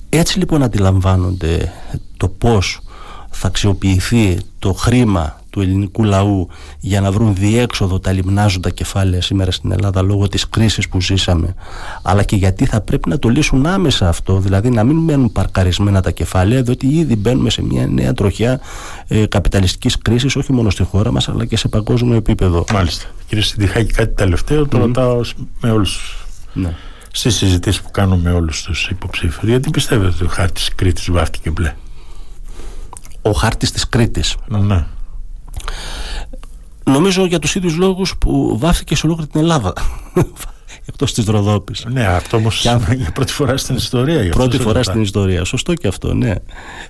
Έτσι 0.09 0.39
λοιπόν 0.39 0.63
αντιλαμβάνονται 0.63 1.73
το 2.17 2.29
πώς 2.29 2.81
θα 3.31 3.47
αξιοποιηθεί 3.47 4.39
το 4.59 4.73
χρήμα 4.73 5.41
του 5.57 5.63
ελληνικού 5.63 6.05
λαού 6.05 6.49
για 6.81 7.01
να 7.01 7.13
βρουν 7.13 7.35
διέξοδο 7.35 7.99
τα 7.99 8.13
λιμνάζοντα 8.13 8.71
κεφάλαια 8.71 9.23
σήμερα 9.23 9.51
στην 9.51 9.73
Ελλάδα 9.73 10.03
λόγω 10.03 10.29
της 10.29 10.49
κρίσης 10.49 10.89
που 10.89 11.01
ζήσαμε 11.01 11.55
αλλά 12.03 12.23
και 12.23 12.37
γιατί 12.37 12.67
θα 12.67 12.81
πρέπει 12.81 13.09
να 13.09 13.19
το 13.19 13.29
λύσουν 13.29 13.67
άμεσα 13.67 14.09
αυτό 14.09 14.39
δηλαδή 14.39 14.71
να 14.71 14.85
μην 14.85 14.97
μένουν 14.97 15.33
παρκαρισμένα 15.33 16.01
τα 16.01 16.11
κεφάλαια 16.11 16.63
διότι 16.63 16.87
ήδη 16.87 17.17
μπαίνουμε 17.17 17.51
σε 17.51 17.63
μια 17.63 17.87
νέα 17.87 18.13
τροχιά 18.13 18.61
ε, 19.09 19.27
καπιταλιστικής 19.27 19.99
κρίσης 19.99 20.37
όχι 20.37 20.53
μόνο 20.53 20.71
στη 20.71 20.83
χώρα 20.83 21.13
μας 21.13 21.29
αλλά 21.29 21.45
και 21.45 21.57
σε 21.57 21.69
παγκόσμιο 21.69 22.17
επίπεδο 22.17 22.65
Μάλιστα. 22.73 23.07
Κύριε 23.27 23.45
Συντιχάκη 23.45 23.93
κάτι 23.93 24.15
τελευταίο 24.15 24.67
το 24.67 24.79
ρωτάω 24.79 25.21
με 25.61 25.71
όλους 25.71 26.17
ναι. 26.53 26.75
Στις 27.13 27.35
συζητήσεις 27.37 27.81
που 27.81 27.91
κάνουμε 27.91 28.31
με 28.31 28.37
όλους 28.37 28.63
τους 28.63 28.89
υποψήφιους, 28.89 29.49
γιατί 29.49 29.71
πιστεύετε 29.71 30.09
ότι 30.15 30.25
ο 30.25 30.29
χάρτης 30.29 30.65
τη 30.69 30.75
Κρήτης 30.75 31.11
βάφτηκε 31.11 31.51
μπλε; 31.51 31.75
Ο 33.23 33.31
χάρτης 33.31 33.73
της 33.73 33.89
Κρήτης. 33.89 34.37
Ναι. 34.49 34.87
Νομίζω 36.85 37.25
για 37.25 37.39
τους 37.39 37.55
ίδιους 37.55 37.77
λόγους 37.77 38.17
που 38.19 38.59
βάφτηκε 38.59 38.97
σε 38.97 39.07
ολόκληρη 39.07 39.31
την 39.31 39.41
Ελλάδα. 39.41 39.73
Εκτός 40.89 41.15
της 41.15 41.25
Ροδόπης. 41.25 41.85
Ναι 41.89 42.07
αυτό 42.07 42.37
όμως 42.37 42.63
για 42.63 43.11
πρώτη 43.15 43.33
φορά 43.33 43.57
στην 43.57 43.75
ιστορία 43.77 44.29
Πρώτη 44.31 44.59
φορά 44.59 44.83
στην 44.83 45.03
ιστορία, 45.03 45.45
σωστό 45.45 45.75
και 45.75 45.89
αυτό 45.89 46.15
ναι. 46.15 46.35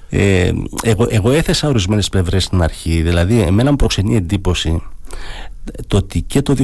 Ε, 0.09 0.53
εγώ, 0.83 1.07
εγώ 1.11 1.31
έθεσα 1.31 1.69
ορισμένες 1.69 2.09
πλευρές 2.09 2.45
στην 2.45 2.63
αρχή. 2.63 3.03
Δηλαδή 3.03 3.41
εμένα 3.41 3.71
μου 3.71 3.77
προξενεί 3.77 4.17
εντύπωση 4.17 4.83
το 5.87 5.97
ότι 5.97 6.23
και 6.23 6.43
το 6.43 6.55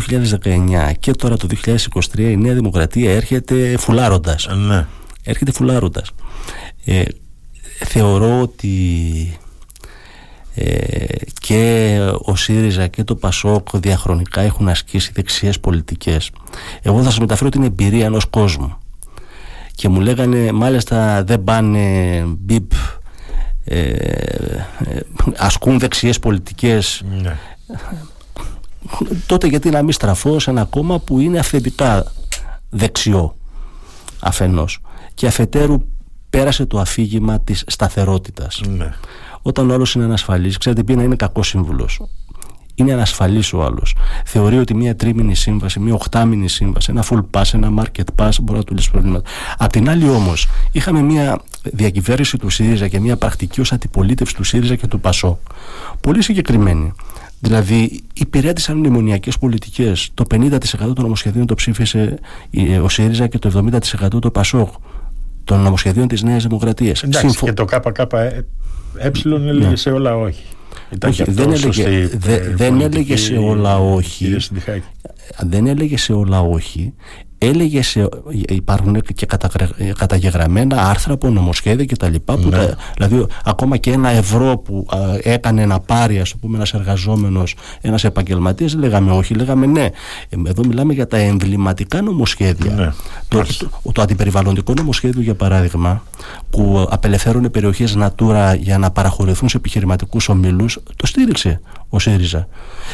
2019 0.44 0.92
και 0.98 1.12
τώρα 1.12 1.36
το 1.36 1.46
2023 1.64 2.18
η 2.18 2.36
Νέα 2.36 2.54
Δημοκρατία 2.54 3.12
έρχεται 3.12 3.76
φουλάροντας. 3.78 4.48
Ναι. 4.66 4.86
έρχεται 5.22 5.52
φουλάροντας. 5.52 6.10
Ε, 6.84 7.02
θεωρώ 7.84 8.40
ότι 8.40 8.68
ε, 10.54 11.04
και 11.40 11.98
ο 12.22 12.36
ΣΥΡΙΖΑ 12.36 12.86
και 12.86 13.04
το 13.04 13.14
ΠΑΣΟΚ 13.14 13.68
διαχρονικά 13.78 14.40
έχουν 14.40 14.68
ασκήσει 14.68 15.10
δεξιές 15.14 15.60
πολιτικές. 15.60 16.30
Εγώ 16.82 16.98
θα 16.98 17.04
σας 17.04 17.18
μεταφέρω 17.18 17.50
την 17.50 17.62
εμπειρία 17.62 18.04
ενός 18.04 18.24
κόσμου. 18.24 18.76
Και 19.74 19.88
μου 19.88 20.00
λέγανε 20.00 20.52
μάλιστα 20.52 21.24
δεν 21.24 21.44
πάνε 21.44 22.24
μπιπ 22.26 22.72
ε, 23.64 23.78
ε, 23.88 24.64
ασκούν 25.36 25.78
δεξιές 25.78 26.18
πολιτικές. 26.18 27.04
Ναι. 27.22 27.36
τότε 29.26 29.46
γιατί 29.46 29.70
να 29.70 29.82
μην 29.82 29.92
στραφώ 29.92 30.38
σε 30.38 30.50
ένα 30.50 30.64
κόμμα 30.64 30.98
που 30.98 31.20
είναι 31.20 31.38
αυθεντικά 31.38 32.12
δεξιό 32.70 33.36
αφενός. 34.20 34.80
Και 35.14 35.26
αφετέρου 35.26 35.86
πέρασε 36.30 36.66
το 36.66 36.78
αφήγημα 36.78 37.40
της 37.40 37.64
σταθερότητας. 37.66 38.60
Ναι 38.66 38.92
όταν 39.42 39.70
ο 39.70 39.74
άλλος 39.74 39.94
είναι 39.94 40.04
ανασφαλής, 40.04 40.58
ξέρετε 40.58 40.82
ποιο 40.82 41.00
είναι 41.00 41.16
κακός 41.16 41.48
σύμβουλος. 41.48 42.00
Είναι 42.74 42.92
ανασφαλής 42.92 43.52
ο 43.52 43.62
άλλος. 43.62 43.94
Θεωρεί 44.24 44.58
ότι 44.58 44.74
μια 44.74 44.96
τρίμηνη 44.96 45.34
σύμβαση, 45.34 45.80
μια 45.80 45.94
οχτάμινη 45.94 46.48
σύμβαση, 46.48 46.90
ένα 46.90 47.04
full 47.10 47.22
pass, 47.30 47.54
ένα 47.54 47.82
market 47.82 48.04
pass 48.16 48.30
μπορεί 48.42 48.58
να 48.58 48.64
του 48.64 48.74
λύσει 48.74 48.90
προβλήματα. 48.90 49.30
Απ' 49.58 49.72
την 49.72 49.90
άλλη 49.90 50.08
όμως, 50.08 50.48
είχαμε 50.72 51.02
μια 51.02 51.40
διακυβέρνηση 51.62 52.38
του 52.38 52.48
ΣΥΡΙΖΑ 52.48 52.88
και 52.88 53.00
μια 53.00 53.16
πρακτική 53.16 53.60
ως 53.60 53.72
αντιπολίτευση 53.72 54.34
του 54.34 54.44
ΣΥΡΙΖΑ 54.44 54.76
και 54.76 54.86
του 54.86 55.00
ΠΑΣΟ. 55.00 55.38
Πολύ 56.00 56.22
συγκεκριμένη. 56.22 56.92
Δηλαδή, 57.40 58.00
υπηρέτησαν 58.14 58.76
μνημονιακές 58.76 59.38
πολιτικές. 59.38 60.10
Το 60.14 60.24
50% 60.30 60.58
των 60.78 61.02
νομοσχεδίων 61.02 61.46
το 61.46 61.54
ψήφισε 61.54 62.18
ο 62.82 62.88
ΣΥΡΙΖΑ 62.88 63.26
και 63.26 63.38
το 63.38 63.48
70% 63.48 64.20
το 64.20 64.30
ΠΑΣΟΚ 64.30 64.68
των 65.44 65.60
νομοσχεδίων 65.60 66.08
της 66.08 66.22
Νέας 66.22 66.42
Δημοκρατίας. 66.42 67.02
Εντάξει, 67.02 67.28
Συμφω... 67.28 67.46
και 67.46 67.52
το 67.52 67.64
ΚΚΕ 67.64 68.44
έλεγε 69.48 69.68
ναι. 69.68 69.76
σε 69.76 69.90
όλα 69.90 70.16
όχι. 70.16 70.44
όχι 71.06 71.24
δεν, 71.26 71.52
έλεγε, 71.52 72.08
δε, 72.14 72.38
δεν 72.38 72.80
έλεγε 72.80 73.16
σε 73.16 73.36
όλα 73.36 73.78
όχι. 73.78 74.36
Δεν 75.40 75.66
έλεγε 75.66 75.98
σε 75.98 76.12
όλα 76.12 76.40
όχι 76.40 76.94
έλεγε 77.46 77.82
σε, 77.82 78.08
υπάρχουν 78.48 79.00
και 79.00 79.26
καταγεγραμμένα 79.96 80.88
άρθρα 80.88 81.12
από 81.12 81.28
νομοσχέδια 81.28 81.84
και 81.84 81.96
τα 81.96 82.08
λοιπά 82.08 82.36
που 82.36 82.48
ναι. 82.48 82.74
δηλαδή 82.94 83.26
ακόμα 83.44 83.76
και 83.76 83.90
ένα 83.90 84.08
ευρώ 84.08 84.58
που 84.58 84.86
έκανε 85.22 85.66
να 85.66 85.80
πάρει 85.80 86.20
ας 86.20 86.34
πούμε 86.36 86.56
ένας 86.56 86.74
εργαζόμενος 86.74 87.54
ένας 87.80 88.04
επαγγελματίας 88.04 88.74
λέγαμε 88.74 89.12
όχι, 89.12 89.34
λέγαμε 89.34 89.66
ναι 89.66 89.84
ε, 90.28 90.36
εδώ 90.46 90.66
μιλάμε 90.66 90.92
για 90.92 91.06
τα 91.06 91.16
εμβληματικά 91.16 92.02
νομοσχέδια 92.02 92.72
ναι. 92.72 92.92
το, 93.28 93.42
το, 93.82 93.92
το, 93.92 94.02
αντιπεριβαλλοντικό 94.02 94.74
νομοσχέδιο 94.76 95.22
για 95.22 95.34
παράδειγμα 95.34 96.02
που 96.50 96.86
απελευθέρωνε 96.90 97.48
περιοχές 97.48 97.96
Natura 97.98 98.54
για 98.58 98.78
να 98.78 98.90
παραχωρηθούν 98.90 99.48
σε 99.48 99.56
επιχειρηματικούς 99.56 100.28
ομίλους 100.28 100.78
το 100.96 101.06
στήριξε 101.06 101.60
ο 101.94 101.98
ΣΥΡΙΖΑ. 101.98 102.48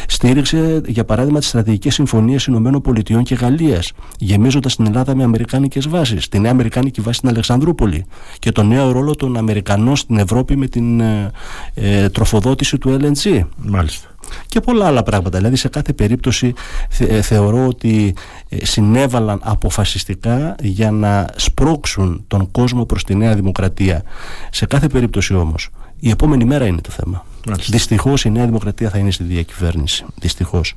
Στήριξε, 0.08 0.80
για 0.86 1.04
παράδειγμα, 1.04 1.38
τις 1.38 1.48
στρατηγικές 1.48 1.94
συμφωνίες 1.94 2.44
Ηνωμένων 2.44 2.80
Πολιτειών 2.80 3.22
και 3.22 3.34
Γαλλίας, 3.34 3.92
γεμίζοντας 4.18 4.76
την 4.76 4.86
Ελλάδα 4.86 5.14
με 5.14 5.22
αμερικάνικες 5.22 5.88
βάσεις. 5.88 6.28
Τη 6.28 6.38
νέα 6.38 6.50
αμερικάνικη 6.50 7.00
βάση 7.00 7.18
στην 7.18 7.28
Αλεξανδρούπολη 7.28 8.06
και 8.38 8.52
το 8.52 8.62
νέο 8.62 8.92
ρόλο 8.92 9.14
των 9.14 9.36
Αμερικανών 9.36 9.96
στην 9.96 10.18
Ευρώπη 10.18 10.56
με 10.56 10.66
την 10.66 11.00
ε, 11.00 11.30
ε 11.74 12.08
τροφοδότηση 12.08 12.78
του 12.78 12.98
LNG. 13.00 13.40
Μάλιστα. 13.56 14.08
Και 14.46 14.60
πολλά 14.60 14.86
άλλα 14.86 15.02
πράγματα. 15.02 15.38
Δηλαδή, 15.38 15.56
σε 15.56 15.68
κάθε 15.68 15.92
περίπτωση 15.92 16.52
ε, 16.98 17.22
θεωρώ 17.22 17.66
ότι 17.66 18.14
ε, 18.48 18.64
συνέβαλαν 18.64 19.40
αποφασιστικά 19.42 20.54
για 20.60 20.90
να 20.90 21.26
σπρώξουν 21.36 22.24
τον 22.26 22.50
κόσμο 22.50 22.84
προς 22.84 23.04
τη 23.04 23.14
Νέα 23.14 23.34
Δημοκρατία. 23.34 24.02
Σε 24.50 24.66
κάθε 24.66 24.86
περίπτωση 24.86 25.34
όμως, 25.34 25.70
η 26.00 26.10
επόμενη 26.10 26.44
μέρα 26.44 26.66
είναι 26.66 26.80
το 26.80 26.90
θέμα. 26.90 27.24
Δυστυχώς 27.56 28.24
η 28.24 28.30
Νέα 28.30 28.44
Δημοκρατία 28.44 28.90
θα 28.90 28.98
είναι 28.98 29.10
στη 29.10 29.24
διακυβέρνηση. 29.24 30.04
Δυστυχώς. 30.20 30.74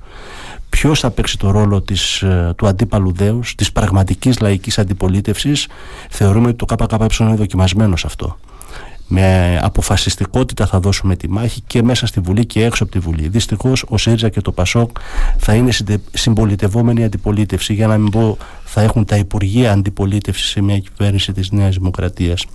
Ποιος 0.69 0.99
θα 0.99 1.11
παίξει 1.11 1.37
το 1.37 1.51
ρόλο 1.51 1.81
της, 1.81 2.21
ε, 2.21 2.53
του 2.57 2.67
αντίπαλου 2.67 3.11
δέους, 3.11 3.55
της 3.55 3.71
πραγματικής 3.71 4.39
λαϊκής 4.39 4.79
αντιπολίτευσης, 4.79 5.67
θεωρούμε 6.09 6.47
ότι 6.47 6.65
το 6.65 6.65
ΚΚΕ 6.65 7.23
είναι 7.23 7.35
δοκιμασμένο 7.35 7.95
σε 7.95 8.07
αυτό 8.07 8.37
με 9.13 9.59
αποφασιστικότητα 9.61 10.65
θα 10.65 10.79
δώσουμε 10.79 11.15
τη 11.15 11.29
μάχη 11.29 11.61
και 11.67 11.83
μέσα 11.83 12.05
στη 12.05 12.19
Βουλή 12.19 12.45
και 12.45 12.63
έξω 12.63 12.83
από 12.83 12.91
τη 12.91 12.99
Βουλή. 12.99 13.27
Δυστυχώς 13.27 13.85
ο 13.87 13.97
ΣΥΡΙΖΑ 13.97 14.29
και 14.29 14.41
το 14.41 14.51
ΠΑΣΟΚ 14.51 14.89
θα 15.37 15.53
είναι 15.53 15.71
συμπολιτευόμενη 16.13 17.03
αντιπολίτευση. 17.03 17.73
Για 17.73 17.87
να 17.87 17.97
μην 17.97 18.11
πω, 18.11 18.37
θα 18.63 18.81
έχουν 18.81 19.05
τα 19.05 19.15
Υπουργεία 19.15 19.71
Αντιπολίτευσης 19.71 20.49
σε 20.49 20.61
μια 20.61 20.79
κυβέρνηση 20.79 21.31
της 21.31 21.51
Νέας 21.51 21.75
Δημοκρατίας. 21.75 22.45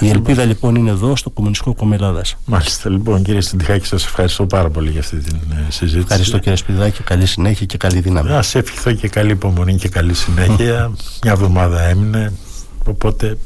Η 0.00 0.08
ελπίδα 0.08 0.44
λοιπόν 0.44 0.74
είναι 0.74 0.90
εδώ 0.90 1.16
στο 1.16 1.30
Κομμουνιστικό 1.30 1.74
Κόμμα 1.74 1.94
Ελλάδας. 1.94 2.36
Μάλιστα. 2.44 2.90
Λοιπόν, 2.90 3.22
κύριε 3.22 3.40
Συντιχάκη, 3.40 3.86
σας 3.86 4.04
ευχαριστώ 4.04 4.46
πάρα 4.46 4.70
πολύ 4.70 4.90
για 4.90 5.00
αυτή 5.00 5.16
την 5.16 5.36
ε, 5.50 5.66
συζήτηση. 5.68 6.02
Ευχαριστώ 6.02 6.38
κύριε 6.38 6.56
Σπιδάκη. 6.56 7.02
Καλή 7.02 7.26
συνέχεια 7.26 7.66
και 7.66 7.76
καλή 7.76 8.00
δύναμη. 8.00 8.30
Α 8.30 8.44
ευχηθώ 8.52 8.92
και 8.92 9.08
καλή 9.08 9.30
υπομονή 9.30 9.76
και 9.76 9.88
καλή 9.88 10.14
συνέχεια. 10.14 10.92
μια 11.22 11.32
εβδομάδα 11.32 11.82
έμεινε. 11.82 12.32
Οπότε 12.84 13.38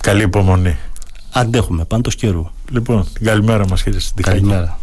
καλή 0.00 0.22
υπομονή. 0.22 0.76
Αντέχουμε, 1.38 1.84
πάντως 1.84 2.14
καιρού. 2.14 2.46
Λοιπόν, 2.70 3.06
καλημέρα 3.22 3.66
μας 3.68 3.82
κύριε 3.82 3.98
Συντιχάκη. 4.00 4.36
Καλημέρα. 4.38 4.78